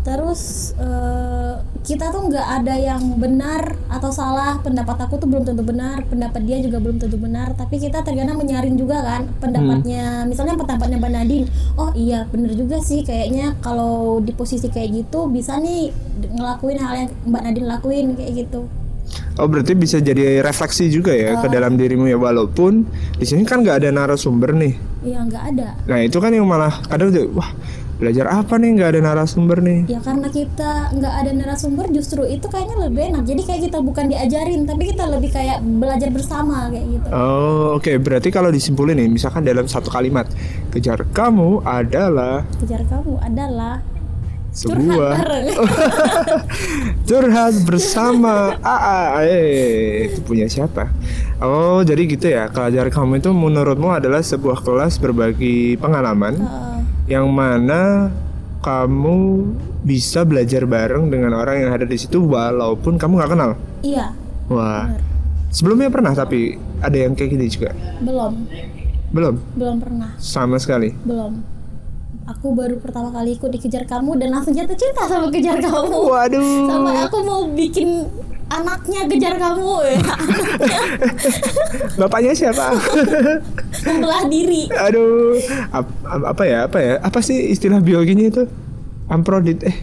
terus 0.00 0.72
eh, 0.80 1.54
kita 1.84 2.12
tuh 2.12 2.28
nggak 2.28 2.46
ada 2.60 2.74
yang 2.76 3.20
benar 3.20 3.76
atau 3.88 4.12
salah. 4.12 4.60
Pendapat 4.60 5.08
aku 5.08 5.16
tuh 5.16 5.28
belum 5.28 5.44
tentu 5.48 5.64
benar 5.64 6.04
pendapat 6.08 6.44
dia 6.44 6.60
juga 6.60 6.80
belum 6.80 7.00
tentu 7.00 7.16
benar. 7.16 7.52
Tapi 7.56 7.80
kita 7.80 8.04
terkadang 8.04 8.36
menyaring 8.40 8.76
juga 8.76 9.00
kan 9.00 9.28
pendapatnya. 9.40 10.24
Misalnya 10.28 10.56
pendapatnya 10.60 10.96
Mbak 11.00 11.12
Nadine 11.12 11.46
oh 11.76 11.90
iya 11.96 12.28
bener 12.28 12.52
juga 12.56 12.80
sih 12.80 13.04
kayaknya 13.04 13.56
kalau 13.64 14.20
di 14.20 14.32
posisi 14.36 14.68
kayak 14.68 15.04
gitu 15.04 15.28
bisa 15.28 15.56
nih 15.60 15.92
ngelakuin 16.36 16.78
hal 16.80 16.92
yang 17.06 17.10
Mbak 17.28 17.42
Nadine 17.44 17.68
lakuin 17.68 18.06
kayak 18.16 18.32
gitu. 18.46 18.68
Oh 19.40 19.48
berarti 19.48 19.72
bisa 19.72 19.98
jadi 19.98 20.44
refleksi 20.44 20.92
juga 20.92 21.16
ya 21.16 21.40
ke 21.40 21.48
dalam 21.48 21.74
dirimu 21.74 22.06
ya 22.06 22.20
walaupun 22.20 22.84
di 23.16 23.24
sini 23.24 23.42
kan 23.48 23.64
nggak 23.64 23.82
ada 23.82 23.88
narasumber 23.90 24.52
nih. 24.52 24.74
Iya 25.00 25.24
nggak 25.26 25.44
ada. 25.56 25.68
Nah 25.88 25.98
itu 26.04 26.20
kan 26.20 26.30
yang 26.30 26.44
malah 26.44 26.76
kadang 26.86 27.08
tuh, 27.08 27.26
wah 27.32 27.48
belajar 28.00 28.26
apa 28.32 28.56
nih? 28.56 28.70
Nggak 28.80 28.88
ada 28.96 29.00
narasumber 29.04 29.58
nih. 29.60 29.80
Ya 29.86 30.00
karena 30.00 30.26
kita 30.32 30.70
nggak 30.96 31.14
ada 31.20 31.30
narasumber 31.36 31.86
justru 31.92 32.24
itu 32.24 32.48
kayaknya 32.48 32.88
lebih 32.88 33.02
enak. 33.12 33.24
Jadi 33.28 33.42
kayak 33.44 33.60
kita 33.68 33.78
bukan 33.84 34.08
diajarin 34.08 34.64
tapi 34.64 34.82
kita 34.90 35.04
lebih 35.06 35.30
kayak 35.30 35.60
belajar 35.60 36.08
bersama 36.08 36.72
kayak 36.72 36.86
gitu. 36.88 37.08
Oh 37.12 37.76
oke. 37.76 37.92
Berarti 38.00 38.32
kalau 38.32 38.48
disimpulin 38.48 38.96
nih 38.96 39.12
misalkan 39.12 39.44
dalam 39.44 39.68
satu 39.68 39.92
kalimat 39.92 40.24
kejar 40.72 41.04
kamu 41.12 41.60
adalah 41.62 42.48
kejar 42.64 42.82
kamu 42.88 43.20
adalah 43.20 43.84
sebuah 44.50 45.14
curhat 47.06 47.54
bersama. 47.68 48.58
AA 48.58 49.00
eh 49.28 50.10
itu 50.10 50.18
punya 50.26 50.50
siapa? 50.50 50.90
Oh 51.38 51.84
jadi 51.86 52.02
gitu 52.08 52.26
ya. 52.26 52.50
Kejar 52.50 52.90
kamu 52.90 53.22
itu 53.22 53.30
menurutmu 53.30 53.92
adalah 53.94 54.24
sebuah 54.24 54.64
kelas 54.64 54.98
berbagi 54.98 55.78
pengalaman. 55.78 56.34
Eh, 56.42 56.69
yang 57.10 57.26
mana 57.26 58.14
kamu 58.62 59.50
bisa 59.82 60.22
belajar 60.22 60.62
bareng 60.62 61.10
dengan 61.10 61.34
orang 61.34 61.66
yang 61.66 61.70
ada 61.74 61.82
di 61.82 61.98
situ 61.98 62.22
walaupun 62.22 62.94
kamu 62.94 63.18
nggak 63.18 63.30
kenal? 63.34 63.50
Iya. 63.82 64.14
Wah. 64.46 64.86
Bener. 64.86 65.02
sebelumnya 65.50 65.90
pernah 65.90 66.14
tapi 66.14 66.54
ada 66.78 66.94
yang 66.94 67.18
kayak 67.18 67.34
gini 67.34 67.50
juga? 67.50 67.74
Belum. 67.98 68.46
Belum? 69.10 69.34
Belum 69.58 69.76
pernah. 69.82 70.14
Sama 70.22 70.62
sekali? 70.62 70.94
Belum. 71.02 71.42
Aku 72.30 72.54
baru 72.54 72.78
pertama 72.78 73.10
kali 73.10 73.34
ikut 73.34 73.50
dikejar 73.50 73.82
kamu 73.90 74.14
dan 74.22 74.30
langsung 74.30 74.54
jatuh 74.54 74.78
cinta 74.78 75.02
sama 75.10 75.26
kejar 75.34 75.58
kamu. 75.58 75.98
Waduh. 76.06 76.70
Sampai 76.70 76.94
aku 77.02 77.18
mau 77.26 77.42
bikin 77.50 78.06
anaknya 78.46 79.10
kejar 79.10 79.34
kamu. 79.34 79.70
Ya 79.82 79.98
bapaknya 82.00 82.32
siapa 82.34 82.74
membelah 83.82 84.22
diri 84.26 84.68
Aduh, 84.68 85.36
ap- 85.70 85.88
ap- 86.02 86.26
apa 86.28 86.42
ya, 86.42 86.58
apa 86.64 86.78
ya, 86.78 86.94
apa 86.98 87.18
sih 87.20 87.48
istilah 87.48 87.78
biologinya 87.78 88.26
itu? 88.26 88.42
Amprodit, 89.06 89.60
eh, 89.62 89.76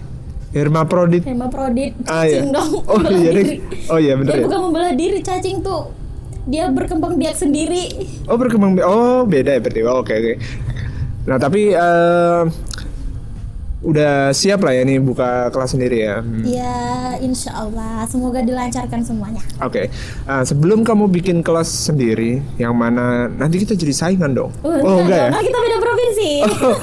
hermaprodit. 0.51 1.21
hermaprodit 1.21 1.91
Ah, 2.03 2.23
iya. 2.23 2.39
cacing 2.39 2.49
dong 2.49 2.71
Oh, 2.85 2.99
iya, 3.03 3.31
diri. 3.31 3.55
Oh, 3.87 3.97
iya, 3.97 4.13
bener 4.13 4.31
ya, 4.31 4.37
ya? 4.37 4.45
bukan 4.45 4.59
membelah 4.63 4.93
diri 4.93 5.19
cacing 5.19 5.59
tuh 5.59 5.91
dia 6.45 6.67
berkembang 6.67 7.15
biak 7.15 7.35
sendiri 7.35 7.91
Oh 8.23 8.35
berkembang, 8.35 8.71
bi- 8.73 8.85
oh 8.85 9.23
beda 9.23 9.51
ya 9.51 9.59
berarti. 9.59 9.81
Oh, 9.83 9.99
Oke 9.99 10.13
oke. 10.13 10.33
Nah 11.25 11.35
tapi 11.35 11.69
eh, 11.69 12.41
udah 13.77 14.33
siap 14.33 14.65
lah 14.65 14.73
ya 14.73 14.81
nih 14.81 14.97
buka 14.97 15.53
kelas 15.53 15.77
sendiri 15.77 16.01
ya. 16.01 16.17
Hmm. 16.17 16.41
ya 16.41 16.77
insya 17.19 17.53
Allah 17.55 18.03
semoga 18.05 18.41
dilancarkan 18.41 19.05
semuanya 19.05 19.41
Oke, 19.59 19.93
Ah, 20.25 20.41
sebelum 20.41 20.81
kamu 20.81 21.05
bikin 21.11 21.45
kelas 21.45 21.69
sendiri, 21.85 22.41
yang 22.57 22.73
mana 22.73 23.29
nanti 23.29 23.61
kita 23.61 23.73
jadi 23.73 23.93
saingan 23.93 24.33
dong? 24.33 24.49
Uh, 24.61 24.81
oh 24.81 24.97
enggak 25.01 25.17
ya? 25.17 25.29
dong, 25.29 25.35
kan 25.35 25.43
kita 25.45 25.59
beda 25.61 25.77
provinsi 25.77 26.29
Oh, 26.43 26.75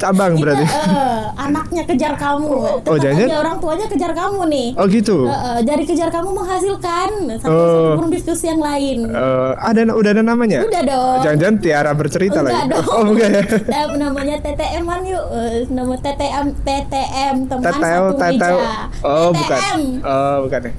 cabang 0.00 0.32
Kita, 0.32 0.42
berarti. 0.42 0.64
eh, 0.64 1.22
anaknya 1.36 1.82
kejar 1.84 2.14
kamu 2.16 2.48
Tetap 2.56 2.88
oh, 2.88 2.96
jangan-jangan- 2.96 3.28
aja 3.28 3.36
orang 3.38 3.56
tuanya 3.58 3.86
kejar 3.86 4.12
kamu 4.12 4.40
nih 4.46 4.68
Oh 4.72 4.86
gitu. 4.86 5.16
Eh, 5.22 5.36
eh, 5.36 5.60
dari 5.62 5.84
kejar 5.84 6.08
kamu 6.08 6.28
menghasilkan 6.32 7.08
satu 7.36 7.52
Oh. 7.94 8.08
diskusi 8.08 8.44
yang 8.46 8.58
lain 8.58 8.98
Eh, 9.06 9.50
ada 9.54 9.80
udah 9.86 10.10
ada 10.10 10.22
namanya? 10.22 10.62
Udah 10.62 10.82
dong. 10.82 11.18
Jangan-jangan 11.20 11.56
Tiara 11.58 11.92
bercerita 11.92 12.40
Enggak 12.40 12.56
lagi. 12.56 12.72
dong. 12.72 12.86
Oh 12.88 13.02
enggak 13.06 13.28
ya? 13.30 13.42
Namanya 14.00 14.36
TTM-an 14.40 15.00
yuk. 15.04 15.24
Eh, 15.30 15.68
nama 15.68 15.94
TTM 15.94 16.46
TTM 16.58 17.36
teman 17.44 17.72
satu 17.74 18.16
teteo. 18.16 18.56
meja. 18.56 18.72
Oh, 19.02 19.28
TTM. 19.28 19.36
bukan. 19.36 19.60
Oh, 20.02 20.36
bukan 20.42 20.60
ya. 20.62 20.72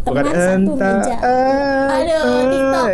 Bukan 0.00 0.22
Teman 0.24 0.24
satu 0.24 0.54
enta. 0.70 0.90
meja. 0.94 1.14
eh, 1.18 1.86
Aduh, 1.90 2.22
TikTok 2.46 2.86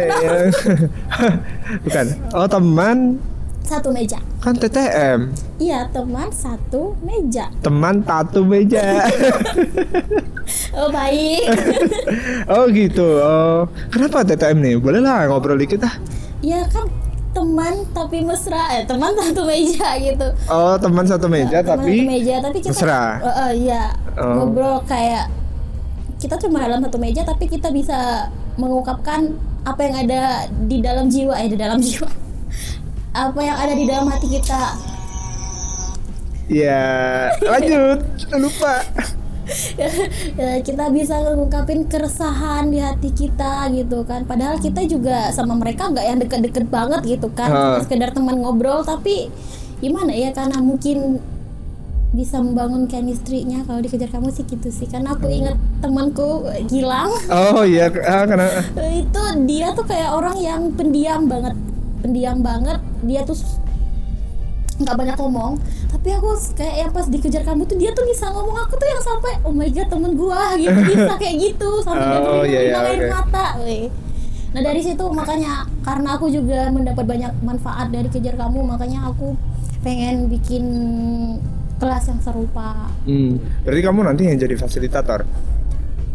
bukan. 1.85 2.07
Oh, 2.33 2.47
teman 2.47 2.99
Satu 3.65 3.89
meja. 3.89 4.21
kan 4.45 4.53
TTM. 4.53 5.33
Iya, 5.57 5.89
teman 5.89 6.29
satu 6.29 6.93
meja. 7.01 7.49
Teman 7.65 8.05
tatu 8.05 8.45
meja. 8.45 8.85
Oh, 10.77 10.93
baik. 10.93 11.49
oh, 12.53 12.69
gitu. 12.69 13.07
Oh, 13.23 13.65
kenapa 13.89 14.21
TTM 14.27 14.59
nih? 14.61 14.75
Boleh 14.77 15.01
lah 15.01 15.25
ngobrol 15.31 15.57
dikit 15.57 15.87
ah. 15.89 15.97
ya 16.45 16.61
kan 16.69 16.85
teman 17.35 17.83
tapi 17.91 18.23
mesra 18.23 18.79
eh 18.79 18.85
teman 18.85 19.17
satu 19.17 19.43
meja 19.49 19.97
gitu. 19.99 20.29
Oh, 20.47 20.77
teman 20.79 21.09
satu 21.09 21.27
meja 21.27 21.65
Teman 21.65 21.81
tapi 21.81 21.95
satu 22.05 22.11
meja 22.13 22.35
tapi 22.45 22.59
kita 22.63 22.71
mesra. 22.71 23.03
Eh, 23.19 23.29
eh, 23.29 23.51
iya. 23.65 23.83
Oh. 24.21 24.45
Ngobrol 24.45 24.85
kayak 24.87 25.33
kita 26.23 26.39
cuma 26.39 26.63
dalam 26.63 26.85
satu 26.85 26.99
meja 27.01 27.27
tapi 27.27 27.51
kita 27.51 27.73
bisa 27.75 28.31
mengungkapkan 28.61 29.35
apa 29.65 29.81
yang 29.83 29.95
ada 30.07 30.23
di 30.69 30.79
dalam 30.85 31.11
jiwa 31.11 31.35
eh 31.41 31.49
di 31.51 31.59
dalam 31.59 31.83
jiwa. 31.83 32.07
Apa 33.15 33.39
yang 33.39 33.57
ada 33.57 33.73
di 33.73 33.87
dalam 33.87 34.11
hati 34.11 34.27
kita. 34.29 34.75
Ya, 36.45 36.85
lanjut. 37.41 37.99
Lupa. 38.35 38.75
Ya, 40.41 40.57
kita 40.65 40.89
bisa 40.89 41.21
ngungkapin 41.21 41.85
keresahan 41.85 42.73
di 42.73 42.81
hati 42.81 43.13
kita 43.13 43.69
gitu 43.77 44.01
kan 44.01 44.25
padahal 44.25 44.57
kita 44.57 44.81
juga 44.89 45.29
sama 45.37 45.53
mereka 45.53 45.93
nggak 45.93 46.01
yang 46.01 46.17
deket-deket 46.17 46.65
banget 46.73 47.05
gitu 47.05 47.29
kan 47.29 47.53
Cuma 47.53 47.77
Ah. 47.77 47.81
sekedar 47.85 48.17
teman 48.17 48.41
ngobrol 48.41 48.81
tapi 48.81 49.29
gimana 49.85 50.17
ya 50.17 50.33
karena 50.33 50.65
mungkin 50.65 51.21
bisa 52.17 52.41
membangun 52.41 52.89
chemistry-nya 52.89 53.69
kalau 53.69 53.85
dikejar 53.85 54.09
kamu 54.09 54.33
sih 54.33 54.49
gitu 54.49 54.73
sih 54.73 54.89
karena 54.89 55.13
aku 55.13 55.29
ingat 55.29 55.61
temanku 55.85 56.49
Gilang 56.65 57.13
Oh 57.29 57.69
iya, 57.69 57.93
ah, 58.01 58.25
karena 58.25 58.49
itu 59.05 59.23
dia 59.45 59.77
tuh 59.77 59.85
kayak 59.85 60.09
orang 60.09 60.41
yang 60.41 60.73
pendiam 60.73 61.29
banget 61.29 61.53
pendiam 62.01 62.41
banget 62.41 62.81
dia 63.05 63.21
tuh 63.23 63.37
nggak 64.75 64.97
banyak 64.97 65.17
ngomong 65.17 65.53
tapi 65.87 66.09
aku 66.11 66.29
kayak 66.53 66.77
yang 66.77 66.91
pas 66.91 67.07
dikejar 67.07 67.43
kamu 67.43 67.63
tuh 67.63 67.79
dia 67.79 67.91
tuh 67.91 68.03
bisa 68.05 68.27
ngomong 68.27 68.59
aku 68.59 68.75
tuh 68.75 68.85
yang 68.85 68.99
sampai 69.01 69.33
oh 69.41 69.55
my 69.55 69.69
god 69.69 69.87
temen 69.87 70.13
gua 70.15 70.57
gitu 70.57 70.75
bisa 70.91 71.15
kayak 71.15 71.37
gitu 71.41 71.69
sampai 71.81 72.03
dia 72.03 72.19
Oh, 72.19 72.43
bener-bener 72.43 72.51
iya, 72.51 72.61
iya, 72.61 72.75
air 72.83 72.99
oke. 73.01 73.11
mata 73.13 73.47
weh. 73.61 73.87
nah 74.51 74.61
dari 74.61 74.81
situ 74.81 75.05
makanya 75.09 75.53
karena 75.81 76.09
aku 76.13 76.27
juga 76.27 76.67
mendapat 76.69 77.05
banyak 77.05 77.33
manfaat 77.41 77.87
dari 77.89 78.07
kejar 78.09 78.35
kamu 78.35 78.63
makanya 78.65 79.07
aku 79.09 79.39
pengen 79.81 80.27
bikin 80.27 80.65
kelas 81.77 82.05
yang 82.07 82.19
serupa 82.19 82.91
Hmm, 83.03 83.37
berarti 83.63 83.81
kamu 83.81 84.01
nanti 84.03 84.23
yang 84.25 84.39
jadi 84.39 84.55
fasilitator. 84.55 85.23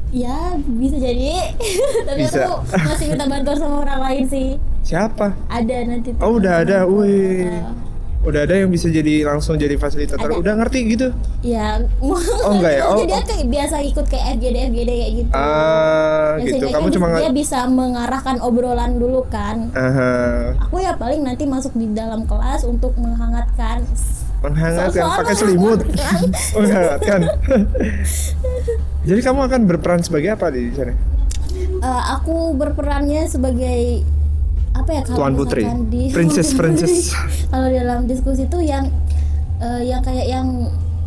ya 0.09 0.57
bisa 0.57 0.97
jadi 0.97 1.53
tapi 2.07 2.25
Bisa. 2.25 2.43
aku 2.43 2.53
masih 2.75 3.05
minta 3.07 3.23
bantuan 3.23 3.55
sama 3.55 3.75
orang 3.83 4.01
lain 4.01 4.23
sih 4.25 4.49
Siapa? 4.83 5.35
ada 5.47 5.75
nanti 5.85 6.15
Oh, 6.19 6.39
udah 6.39 6.65
ada. 6.65 6.77
Wih. 6.85 7.45
Eh, 7.45 7.63
Udah 8.19 8.43
ada 8.43 8.51
yang 8.51 8.67
bisa 8.67 8.91
jadi 8.91 9.23
langsung 9.23 9.55
jadi 9.55 9.79
fasilitator. 9.79 10.27
Ada. 10.27 10.35
Udah 10.43 10.53
ngerti 10.59 10.91
gitu? 10.91 11.07
Ya, 11.39 11.79
Oh, 12.03 12.19
enggak 12.51 12.73
ya? 12.75 12.83
Oh, 12.91 12.99
jadi 12.99 13.15
oh. 13.15 13.23
kayak 13.23 13.45
biasa 13.47 13.75
ikut 13.79 14.05
kayak 14.11 14.25
FGD 14.35 14.55
FGD 14.75 14.89
kayak 14.91 15.11
gitu. 15.23 15.31
Ah, 15.31 16.35
gitu. 16.43 16.65
Kamu 16.67 16.87
cuma 16.91 17.05
dia 17.15 17.31
bisa 17.31 17.63
mengarahkan 17.71 18.43
obrolan 18.43 18.99
dulu 18.99 19.23
kan. 19.31 19.71
Aha. 19.71 20.11
Aku 20.67 20.83
ya 20.83 20.99
paling 20.99 21.23
nanti 21.23 21.47
masuk 21.47 21.71
di 21.79 21.87
dalam 21.95 22.27
kelas 22.27 22.67
untuk 22.67 22.91
menghangatkan. 22.99 23.87
Menghangatkan 24.43 24.99
Soal-soal 24.99 25.19
pakai 25.23 25.35
selimut. 25.39 25.79
menghangatkan. 26.59 27.19
Jadi 29.07 29.19
kamu 29.23 29.39
akan 29.47 29.61
berperan 29.63 30.03
sebagai 30.03 30.35
apa 30.35 30.51
di 30.51 30.67
sana? 30.75 30.91
Eh, 31.79 32.03
aku 32.19 32.51
berperannya 32.59 33.31
sebagai 33.31 34.03
apa 34.79 34.91
ya 34.91 35.01
kalau 35.03 35.17
Tuan 35.17 35.33
Putri. 35.35 35.63
di 35.87 36.01
Princess, 36.15 36.55
princess. 36.55 37.11
kalau 37.51 37.67
dalam 37.67 38.07
diskusi 38.07 38.43
itu 38.43 38.59
yang 38.61 38.87
eh, 39.59 39.81
yang 39.85 39.99
kayak 39.99 40.25
yang 40.25 40.47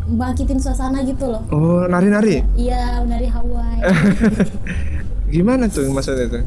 bangkitin 0.05 0.59
suasana 0.59 1.01
gitu 1.03 1.25
loh. 1.27 1.41
Oh, 1.49 1.87
nari-nari. 1.87 2.43
Iya, 2.53 3.01
dari 3.03 3.27
Hawaii. 3.27 3.81
Gimana 5.33 5.65
tuh 5.67 5.89
maksudnya 5.89 6.29
tuh? 6.29 6.45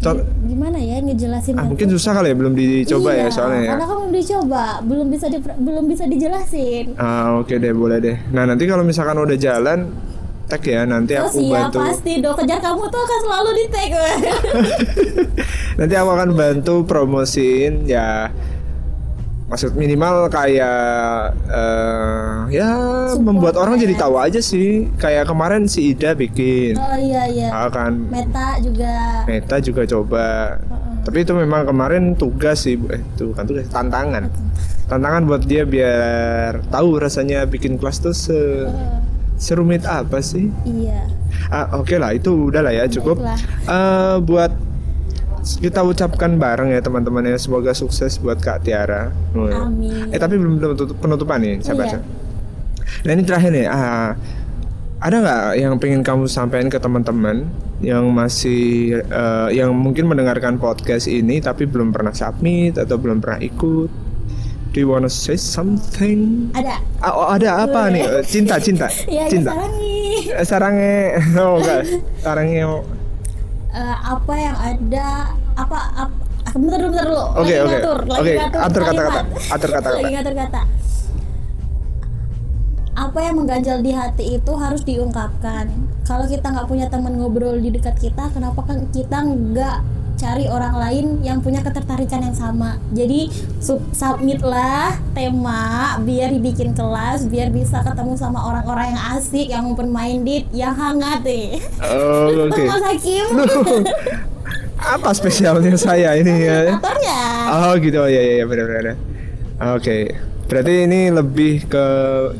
Col- 0.00 0.24
Gimana 0.48 0.80
ya 0.80 0.96
ngejelasin 0.96 1.60
ah, 1.60 1.68
mungkin 1.68 1.92
susah 1.92 2.16
kali 2.16 2.32
ya 2.32 2.36
belum 2.36 2.56
dicoba 2.56 3.12
ya 3.12 3.26
Iya, 3.26 3.26
soalnya 3.28 3.60
ya. 3.60 3.70
Karena 3.74 3.84
kamu 3.84 4.00
belum 4.00 4.12
dicoba, 4.16 4.64
belum 4.80 5.06
bisa 5.12 5.26
di, 5.28 5.38
belum 5.40 5.84
bisa 5.84 6.04
dijelasin. 6.08 6.84
Ah, 6.96 7.36
oke 7.36 7.52
deh, 7.52 7.72
boleh 7.72 7.98
deh. 8.00 8.16
Nah, 8.32 8.48
nanti 8.48 8.64
kalau 8.64 8.80
misalkan 8.80 9.18
udah 9.18 9.36
jalan 9.36 9.92
tag 10.50 10.62
ya 10.62 10.82
nanti 10.82 11.14
Oh 11.14 11.24
aku 11.24 11.38
siap 11.38 11.70
bantu. 11.70 11.78
pasti 11.80 12.12
dong 12.18 12.34
kejar 12.34 12.58
kamu 12.58 12.82
tuh 12.84 13.00
akan 13.00 13.18
selalu 13.22 13.50
di 13.54 13.64
tag. 13.68 13.90
nanti 15.78 15.94
aku 15.94 16.10
akan 16.10 16.30
bantu 16.34 16.74
promosiin 16.84 17.86
ya 17.86 18.28
maksud 19.46 19.74
minimal 19.74 20.30
kayak 20.30 21.34
eh, 21.44 22.34
ya 22.52 22.70
Support 23.10 23.24
membuat 23.24 23.54
orang 23.56 23.74
ya. 23.76 23.82
jadi 23.82 23.94
tahu 23.98 24.14
aja 24.16 24.38
sih 24.38 24.86
kayak 24.94 25.26
kemarin 25.26 25.66
si 25.66 25.90
Ida 25.90 26.14
bikin 26.14 26.74
oh 26.74 26.94
iya 26.94 27.26
iya. 27.26 27.48
akan 27.66 28.06
Meta 28.08 28.62
juga. 28.62 28.94
Meta 29.26 29.56
juga 29.58 29.82
coba 29.84 30.26
Heeh. 30.54 31.02
tapi 31.02 31.18
itu 31.22 31.32
memang 31.34 31.66
kemarin 31.66 32.14
tugas 32.14 32.62
sih 32.62 32.78
eh 32.90 33.02
itu 33.02 33.34
kan 33.34 33.42
tugas 33.42 33.66
tantangan 33.66 34.30
tantangan 34.86 35.26
buat 35.26 35.42
dia 35.42 35.66
biar 35.66 36.62
tahu 36.70 37.02
rasanya 37.02 37.42
bikin 37.42 37.74
kelas 37.74 37.98
tuh 37.98 38.14
se 38.14 38.30
Heeh. 38.30 38.70
Serumit 39.40 39.88
apa 39.88 40.20
sih 40.20 40.52
iya. 40.68 41.08
ah 41.48 41.80
oke 41.80 41.96
lah 41.96 42.12
itu 42.12 42.52
udah 42.52 42.60
lah 42.60 42.72
ya 42.76 42.84
cukup 42.86 43.24
Baiklah. 43.24 43.40
Eh, 43.72 44.16
buat 44.20 44.52
kita 45.40 45.80
ucapkan 45.80 46.36
bareng 46.36 46.68
ya 46.76 46.84
teman-teman 46.84 47.24
ya 47.24 47.40
semoga 47.40 47.72
sukses 47.72 48.20
buat 48.20 48.36
Kak 48.44 48.68
Tiara. 48.68 49.08
Amin. 49.32 50.12
Eh 50.12 50.20
tapi 50.20 50.36
belum 50.36 50.60
penutup- 50.60 51.00
penutupan 51.00 51.40
nih, 51.40 51.64
sabar. 51.64 51.88
Iya. 51.88 52.04
Nah 53.08 53.10
ini 53.16 53.22
terakhir 53.24 53.50
nih, 53.56 53.64
ah, 53.64 54.12
ada 55.00 55.16
nggak 55.16 55.44
yang 55.56 55.74
pengen 55.80 56.04
kamu 56.04 56.28
sampaikan 56.28 56.68
ke 56.68 56.76
teman-teman 56.76 57.48
yang 57.80 58.04
masih 58.12 59.00
eh, 59.00 59.48
yang 59.56 59.72
mungkin 59.72 60.04
mendengarkan 60.12 60.60
podcast 60.60 61.08
ini 61.08 61.40
tapi 61.40 61.64
belum 61.64 61.88
pernah 61.88 62.12
submit 62.12 62.76
atau 62.76 63.00
belum 63.00 63.24
pernah 63.24 63.40
ikut? 63.40 64.09
Do 64.70 64.78
you 64.78 64.86
wanna 64.86 65.10
say 65.10 65.34
something? 65.34 66.46
Ada. 66.54 66.78
Ah, 67.02 67.10
oh, 67.10 67.26
ada 67.26 67.66
apa 67.66 67.90
nih? 67.90 68.06
Eh, 68.06 68.22
Cinta, 68.22 68.54
cinta, 68.56 68.86
Iya, 69.10 69.26
cinta. 69.26 69.50
sekarang 69.50 69.72
nih. 69.76 70.14
Eh, 70.30 70.44
Sarangnya, 70.46 70.94
oh 71.42 71.54
enggak, 71.58 71.80
sarangnya. 72.18 72.64
Eh, 73.70 73.96
apa 74.00 74.32
yang 74.32 74.56
ada 74.56 75.06
apa 75.54 75.78
apa 75.96 76.14
bentar 76.50 76.78
dulu 76.78 76.90
bentar 76.90 77.06
dulu 77.06 77.24
Oke, 77.36 77.54
oke. 77.60 77.76
Oke, 78.12 78.32
atur 78.36 78.82
kata-kata, 78.82 79.20
atur 79.48 79.70
kata-kata. 79.70 79.98
lagi 79.98 80.12
ngatur 80.14 80.34
kata 80.34 80.60
apa 82.92 83.18
yang 83.22 83.34
mengganjal 83.34 83.78
di 83.80 83.92
hati 83.94 84.36
itu 84.36 84.52
harus 84.52 84.82
diungkapkan 84.82 85.70
kalau 86.02 86.26
kita 86.26 86.42
nggak 86.44 86.66
punya 86.66 86.86
teman 86.86 87.16
ngobrol 87.16 87.56
di 87.56 87.70
dekat 87.70 87.96
kita 87.96 88.28
kenapa 88.28 88.60
kan 88.60 88.84
kita 88.90 89.24
nggak 89.24 89.76
cari 90.20 90.44
orang 90.52 90.76
lain 90.76 91.06
yang 91.24 91.40
punya 91.40 91.64
ketertarikan 91.64 92.20
yang 92.20 92.36
sama. 92.36 92.76
Jadi 92.92 93.32
sub 93.56 93.80
submit 93.96 94.44
lah 94.44 95.00
tema 95.16 95.96
biar 96.04 96.28
dibikin 96.28 96.76
kelas 96.76 97.24
biar 97.24 97.48
bisa 97.48 97.80
ketemu 97.80 98.12
sama 98.20 98.44
orang-orang 98.44 98.92
yang 98.92 99.02
asik 99.16 99.48
yang 99.48 99.64
open 99.72 99.88
minded 99.88 100.44
yang 100.52 100.76
hangat 100.76 101.24
deh. 101.24 101.56
Oh, 101.80 102.28
oke. 102.52 102.60
Mas 102.68 102.84
Hakim. 102.84 103.26
Apa 104.80 105.16
spesialnya 105.16 105.76
saya 105.80 106.16
ini 106.20 106.44
ya? 106.44 106.76
Oh 107.48 107.72
gitu, 107.80 108.04
oh 108.04 108.08
iya 108.08 108.20
iya 108.20 108.34
iya, 108.40 108.44
benar 108.44 108.68
benar. 108.68 108.96
Berarti 110.50 110.82
ini 110.82 111.00
lebih 111.08 111.62
ke 111.64 111.84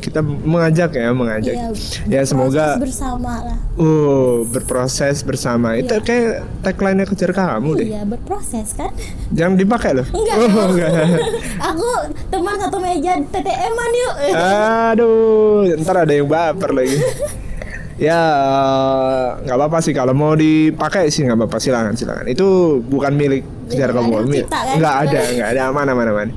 kita 0.03 0.19
mengajak 0.21 0.91
ya, 0.93 1.15
mengajak. 1.15 1.55
Iya, 1.55 1.69
ya 2.11 2.21
semoga 2.27 2.75
proses 2.75 2.83
bersama 2.83 3.33
lah 3.41 3.59
uh 3.79 4.43
berproses 4.45 5.23
bersama. 5.23 5.79
Itu 5.79 5.95
Iya. 5.95 6.03
kayak 6.03 6.31
tagline 6.61 7.07
kejar 7.07 7.31
kamu 7.31 7.71
deh. 7.79 7.87
iya 7.89 8.03
berproses 8.03 8.75
kan 8.75 8.91
Jangan 9.31 9.55
dipakai 9.55 9.95
loh. 9.95 10.07
Enggak. 10.11 10.37
Oh, 10.37 10.67
enggak. 10.69 10.91
aku 11.71 11.89
teman 12.29 12.55
satu 12.59 12.79
meja 12.83 13.15
TTM-an 13.23 13.91
yuk 13.95 14.15
Aduh, 14.91 15.71
ntar 15.79 16.03
ada 16.03 16.11
yang 16.11 16.27
baper 16.27 16.75
lagi. 16.75 16.99
Ya, 18.01 18.17
nggak 19.45 19.57
apa-apa 19.61 19.85
sih 19.85 19.93
kalau 19.93 20.17
mau 20.17 20.33
dipakai 20.33 21.13
sih 21.13 21.21
nggak 21.21 21.37
apa-apa 21.37 21.61
silakan 21.61 21.93
silakan. 21.93 22.25
Itu 22.27 22.81
bukan 22.81 23.13
milik 23.13 23.45
kejar 23.69 23.93
Ya, 23.93 23.95
kamu. 23.95 24.09
ada 24.11 24.25
Mi- 24.25 24.41
cipta 24.41 24.57
kan? 24.59 24.77
Nggak 24.81 24.95
ada, 25.05 25.21
nggak 25.37 25.49
ada 25.53 25.61
aman 25.69 25.87
aman 25.87 26.07
aman. 26.09 26.29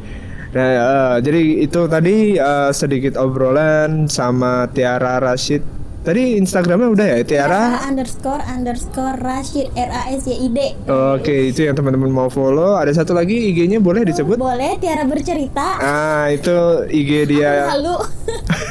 Nah, 0.53 0.67
eh, 0.69 1.15
jadi 1.19 1.41
itu 1.61 1.81
tadi 1.85 2.15
eh, 2.35 2.69
sedikit 2.71 3.17
obrolan 3.17 4.05
sama 4.07 4.65
Tiara 4.67 5.17
Rashid. 5.17 5.65
Tadi 6.03 6.35
Instagramnya 6.35 6.91
udah 6.91 7.07
ya 7.07 7.19
Tiara. 7.23 7.79
underscore 7.81 8.43
underscore 8.45 9.15
Rashid 9.17 9.71
R 9.71 9.87
A 9.87 10.01
S 10.11 10.27
Y 10.27 10.35
I 10.35 10.47
D 10.49 10.59
Oke, 10.85 11.47
itu 11.47 11.63
yang 11.63 11.73
teman-teman 11.73 12.11
mau 12.11 12.27
follow. 12.27 12.75
Ada 12.75 12.91
satu 12.93 13.15
lagi 13.15 13.31
IG-nya 13.49 13.79
boleh 13.79 14.03
disebut? 14.03 14.35
boleh 14.35 14.75
Tiara 14.77 15.07
bercerita 15.07 15.79
Ah, 15.79 16.27
itu 16.27 16.51
IG 16.91 17.09
dia. 17.29 17.71
lalu 17.71 17.95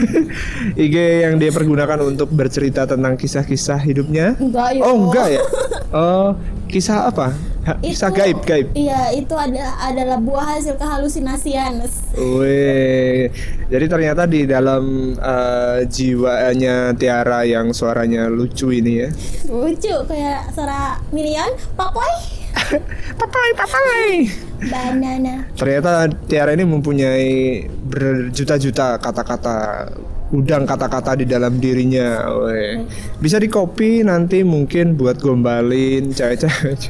IG 0.85 0.95
yang 1.25 1.35
dia 1.37 1.49
pergunakan 1.49 2.05
untuk 2.05 2.29
bercerita 2.29 2.85
tentang 2.85 3.17
kisah-kisah 3.17 3.81
hidupnya. 3.81 4.37
enggak 4.37 4.77
yuk 4.77 4.85
Oh 4.85 4.97
enggak 5.03 5.27
ya? 5.31 5.43
Oh 5.93 6.37
kisah 6.69 7.05
apa? 7.07 7.33
Kisah 7.63 8.11
Itu- 8.11 8.19
gaib 8.19 8.39
gaib. 8.43 8.67
iya 8.75 9.15
itu 9.15 9.31
ada 9.33 9.79
adalah 9.81 10.19
buah 10.19 10.59
hasil 10.59 10.75
kehalusinasian 10.75 11.79
Wih, 12.19 13.31
jadi 13.67 13.87
ternyata 13.87 14.27
di 14.27 14.45
dalam 14.45 15.15
eh, 15.15 15.87
jiwanya 15.87 16.91
Tiara 16.93 17.47
yang 17.47 17.71
suaranya 17.71 18.27
lucu 18.27 18.69
ini 18.69 19.07
ya. 19.07 19.09
lucu 19.47 19.95
kayak 20.05 20.51
suara 20.51 20.99
minion 21.11 21.55
papoy 21.73 22.11
Papai, 23.15 23.49
papai. 23.55 24.29
banana 24.63 25.47
Ternyata 25.55 26.05
Tiara 26.27 26.53
ini 26.53 26.65
mempunyai 26.65 27.65
berjuta-juta 27.65 28.99
kata-kata 28.99 29.89
udang 30.33 30.65
kata-kata 30.65 31.13
di 31.15 31.25
dalam 31.25 31.57
dirinya. 31.57 32.25
Weh. 32.41 32.85
Bisa 33.19 33.37
di 33.37 33.49
copy 33.49 34.01
nanti 34.01 34.41
mungkin 34.43 34.97
buat 34.97 35.17
gombalin 35.17 36.13
cewek-cewek. 36.13 36.81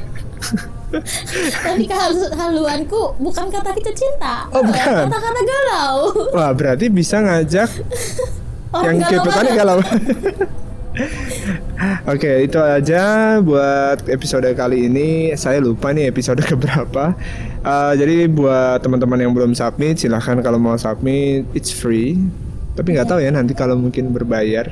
Tapi 1.63 1.83
kehaluanku 1.89 3.17
bukan 3.17 3.45
kata 3.49 3.73
kita 3.73 3.91
cinta 3.91 4.45
Oh, 4.53 4.61
bukan. 4.61 5.09
kata-kata 5.09 5.41
galau 5.41 5.97
Wah, 6.31 6.51
berarti 6.53 6.85
bisa 6.87 7.17
ngajak 7.19 7.69
yang 8.73 8.97
galau 9.01 9.09
kebetulan 9.21 9.45
galau. 9.53 9.79
Oke, 12.05 12.45
itu 12.45 12.57
aja 12.61 13.01
buat 13.41 14.05
episode 14.05 14.45
kali 14.53 14.85
ini. 14.85 15.33
Saya 15.33 15.57
lupa 15.57 15.89
nih 15.89 16.09
episode 16.09 16.41
keberapa. 16.53 17.17
Eh, 17.65 17.93
jadi 17.97 18.29
buat 18.29 18.81
teman-teman 18.81 19.17
yang 19.17 19.33
belum 19.33 19.57
submit, 19.57 19.97
silahkan 19.97 20.37
kalau 20.45 20.61
mau 20.61 20.77
submit, 20.77 21.49
it's 21.57 21.73
free. 21.73 22.17
Tapi 22.73 22.93
nggak 22.93 23.09
tahu 23.09 23.19
ya 23.21 23.33
nanti 23.33 23.53
kalau 23.53 23.73
mungkin 23.73 24.13
berbayar. 24.13 24.69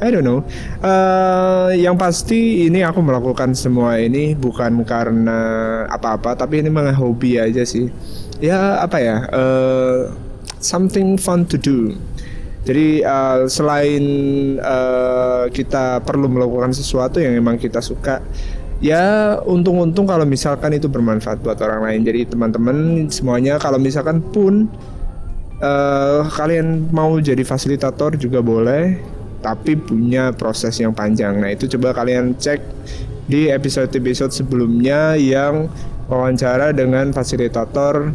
I 0.00 0.08
don't 0.10 0.26
know. 0.26 0.42
Eh, 0.80 1.82
yang 1.82 1.98
pasti 1.98 2.66
ini 2.66 2.84
aku 2.84 3.00
melakukan 3.00 3.54
semua 3.56 3.98
ini 3.98 4.36
bukan 4.36 4.82
karena 4.82 5.40
apa-apa, 5.88 6.34
tapi 6.36 6.60
ini 6.60 6.68
memang 6.70 6.94
hobi 6.94 7.38
aja 7.38 7.62
sih. 7.62 7.90
Ya 8.42 8.82
apa 8.82 8.98
ya? 8.98 9.16
eh, 9.30 10.00
something 10.62 11.18
fun 11.18 11.44
to 11.44 11.58
do. 11.58 11.92
Jadi 12.62 13.02
uh, 13.02 13.50
selain 13.50 14.04
uh, 14.62 15.50
kita 15.50 15.98
perlu 16.06 16.30
melakukan 16.30 16.70
sesuatu 16.70 17.18
yang 17.18 17.34
memang 17.34 17.58
kita 17.58 17.82
suka, 17.82 18.22
ya 18.78 19.34
untung-untung 19.42 20.06
kalau 20.06 20.22
misalkan 20.22 20.78
itu 20.78 20.86
bermanfaat 20.86 21.42
buat 21.42 21.58
orang 21.58 21.90
lain. 21.90 22.00
Jadi 22.06 22.30
teman-teman 22.30 23.10
semuanya 23.10 23.58
kalau 23.58 23.82
misalkan 23.82 24.22
pun 24.22 24.70
uh, 25.58 26.22
kalian 26.30 26.86
mau 26.94 27.18
jadi 27.18 27.42
fasilitator 27.42 28.14
juga 28.14 28.38
boleh, 28.38 28.94
tapi 29.42 29.74
punya 29.74 30.30
proses 30.32 30.78
yang 30.78 30.94
panjang. 30.94 31.42
Nah 31.42 31.50
itu 31.50 31.66
coba 31.76 31.92
kalian 31.92 32.38
cek 32.38 32.62
di 33.26 33.50
episode-episode 33.50 34.30
sebelumnya 34.30 35.18
yang 35.18 35.66
wawancara 36.06 36.70
dengan 36.70 37.10
fasilitator 37.10 38.14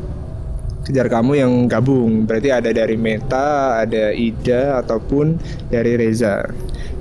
kejar 0.88 1.12
kamu 1.12 1.32
yang 1.36 1.52
gabung 1.68 2.24
berarti 2.24 2.48
ada 2.48 2.72
dari 2.72 2.96
Meta, 2.96 3.84
ada 3.84 4.16
Ida 4.16 4.80
ataupun 4.80 5.36
dari 5.68 6.00
Reza. 6.00 6.48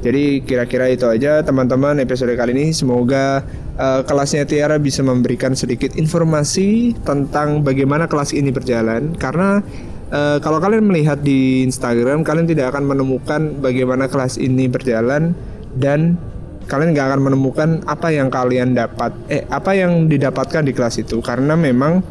Jadi 0.02 0.42
kira-kira 0.42 0.90
itu 0.90 1.06
aja 1.06 1.40
teman-teman 1.46 2.02
episode 2.02 2.34
kali 2.34 2.50
ini 2.50 2.74
semoga 2.74 3.46
eh, 3.78 4.02
kelasnya 4.02 4.42
Tiara 4.42 4.82
bisa 4.82 5.06
memberikan 5.06 5.54
sedikit 5.54 5.94
informasi 5.94 6.98
tentang 7.06 7.62
bagaimana 7.62 8.10
kelas 8.10 8.34
ini 8.34 8.50
berjalan 8.50 9.14
karena 9.16 9.62
eh, 10.10 10.38
kalau 10.42 10.58
kalian 10.58 10.86
melihat 10.86 11.20
di 11.22 11.64
Instagram 11.66 12.22
kalian 12.26 12.46
tidak 12.46 12.74
akan 12.74 12.84
menemukan 12.86 13.40
bagaimana 13.58 14.06
kelas 14.06 14.38
ini 14.38 14.66
berjalan 14.70 15.32
dan 15.76 16.18
kalian 16.66 16.92
nggak 16.94 17.06
akan 17.14 17.20
menemukan 17.22 17.68
apa 17.86 18.10
yang 18.10 18.26
kalian 18.26 18.74
dapat 18.74 19.14
eh 19.30 19.46
apa 19.48 19.74
yang 19.78 20.10
didapatkan 20.10 20.66
di 20.66 20.72
kelas 20.74 20.98
itu. 20.98 21.22
Karena 21.22 21.54
memang 21.54 22.02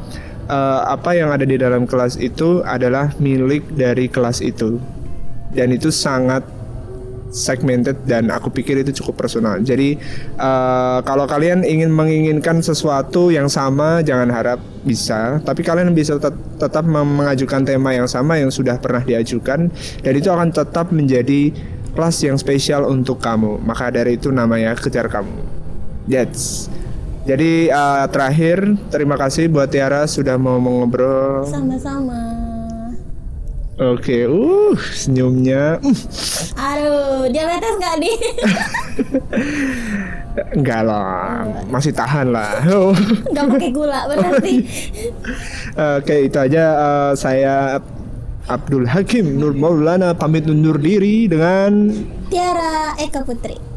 eh, 0.47 0.81
apa 0.85 1.15
yang 1.15 1.31
ada 1.31 1.43
di 1.43 1.59
dalam 1.59 1.83
kelas 1.83 2.19
itu 2.19 2.63
adalah 2.63 3.11
milik 3.19 3.75
dari 3.75 4.07
kelas 4.07 4.39
itu. 4.39 4.79
Dan 5.55 5.71
itu 5.71 5.87
sangat 5.87 6.43
segmented 7.35 7.99
dan 8.07 8.31
aku 8.31 8.47
pikir 8.47 8.79
itu 8.79 9.03
cukup 9.03 9.27
personal. 9.27 9.59
Jadi 9.59 9.99
eh, 10.39 10.99
kalau 11.03 11.27
kalian 11.27 11.67
ingin 11.67 11.91
menginginkan 11.91 12.63
sesuatu 12.63 13.27
yang 13.27 13.51
sama, 13.51 13.99
jangan 13.99 14.31
harap 14.31 14.63
bisa. 14.87 15.43
Tapi 15.43 15.61
kalian 15.61 15.91
bisa 15.91 16.15
tet- 16.15 16.39
tetap 16.55 16.87
mengajukan 16.87 17.67
tema 17.67 17.91
yang 17.91 18.07
sama 18.07 18.39
yang 18.39 18.47
sudah 18.47 18.79
pernah 18.79 19.03
diajukan 19.03 19.67
dan 19.99 20.13
itu 20.15 20.31
akan 20.31 20.55
tetap 20.55 20.95
menjadi 20.95 21.51
kelas 21.91 22.23
yang 22.23 22.39
spesial 22.39 22.87
untuk 22.87 23.19
kamu. 23.19 23.59
Maka 23.59 23.91
dari 23.91 24.15
itu 24.15 24.31
namanya 24.31 24.71
kejar 24.79 25.11
kamu. 25.11 25.43
That's 26.07 26.71
jadi 27.25 27.73
eh, 27.73 28.05
terakhir 28.13 28.77
terima 28.93 29.17
kasih 29.17 29.49
buat 29.49 29.65
Tiara 29.73 30.05
sudah 30.05 30.37
mau 30.37 30.61
ngobrol. 30.61 31.41
sama-sama 31.49 32.34
Oke, 33.75 34.23
uh 34.23 34.71
senyumnya. 34.95 35.83
Uh, 35.83 35.91
aduh 36.55 37.27
diabetes 37.27 37.75
nggak 37.75 37.95
nih 37.99 38.15
enggak 40.55 40.81
lah, 40.87 41.43
masih 41.67 41.91
tahan 41.91 42.31
lah. 42.31 42.63
Oh. 42.71 42.95
nggak 43.35 43.45
pakai 43.51 43.69
gula 43.75 44.07
berarti 44.07 44.63
Oke, 45.99 46.15
itu 46.31 46.37
aja 46.39 46.63
eh, 46.79 47.11
saya 47.19 47.83
Abdul 48.47 48.87
Hakim 48.87 49.35
Nur 49.35 49.51
Maulana 49.51 50.15
pamit 50.15 50.47
undur 50.47 50.79
diri 50.79 51.27
dengan 51.27 51.91
Tiara 52.31 52.95
Eka 52.95 53.27
Putri 53.27 53.75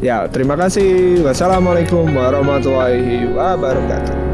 Ya, 0.00 0.24
terima 0.32 0.56
kasih. 0.56 1.20
Wassalamualaikum 1.28 2.08
warahmatullahi 2.08 3.28
wabarakatuh. 3.36 4.29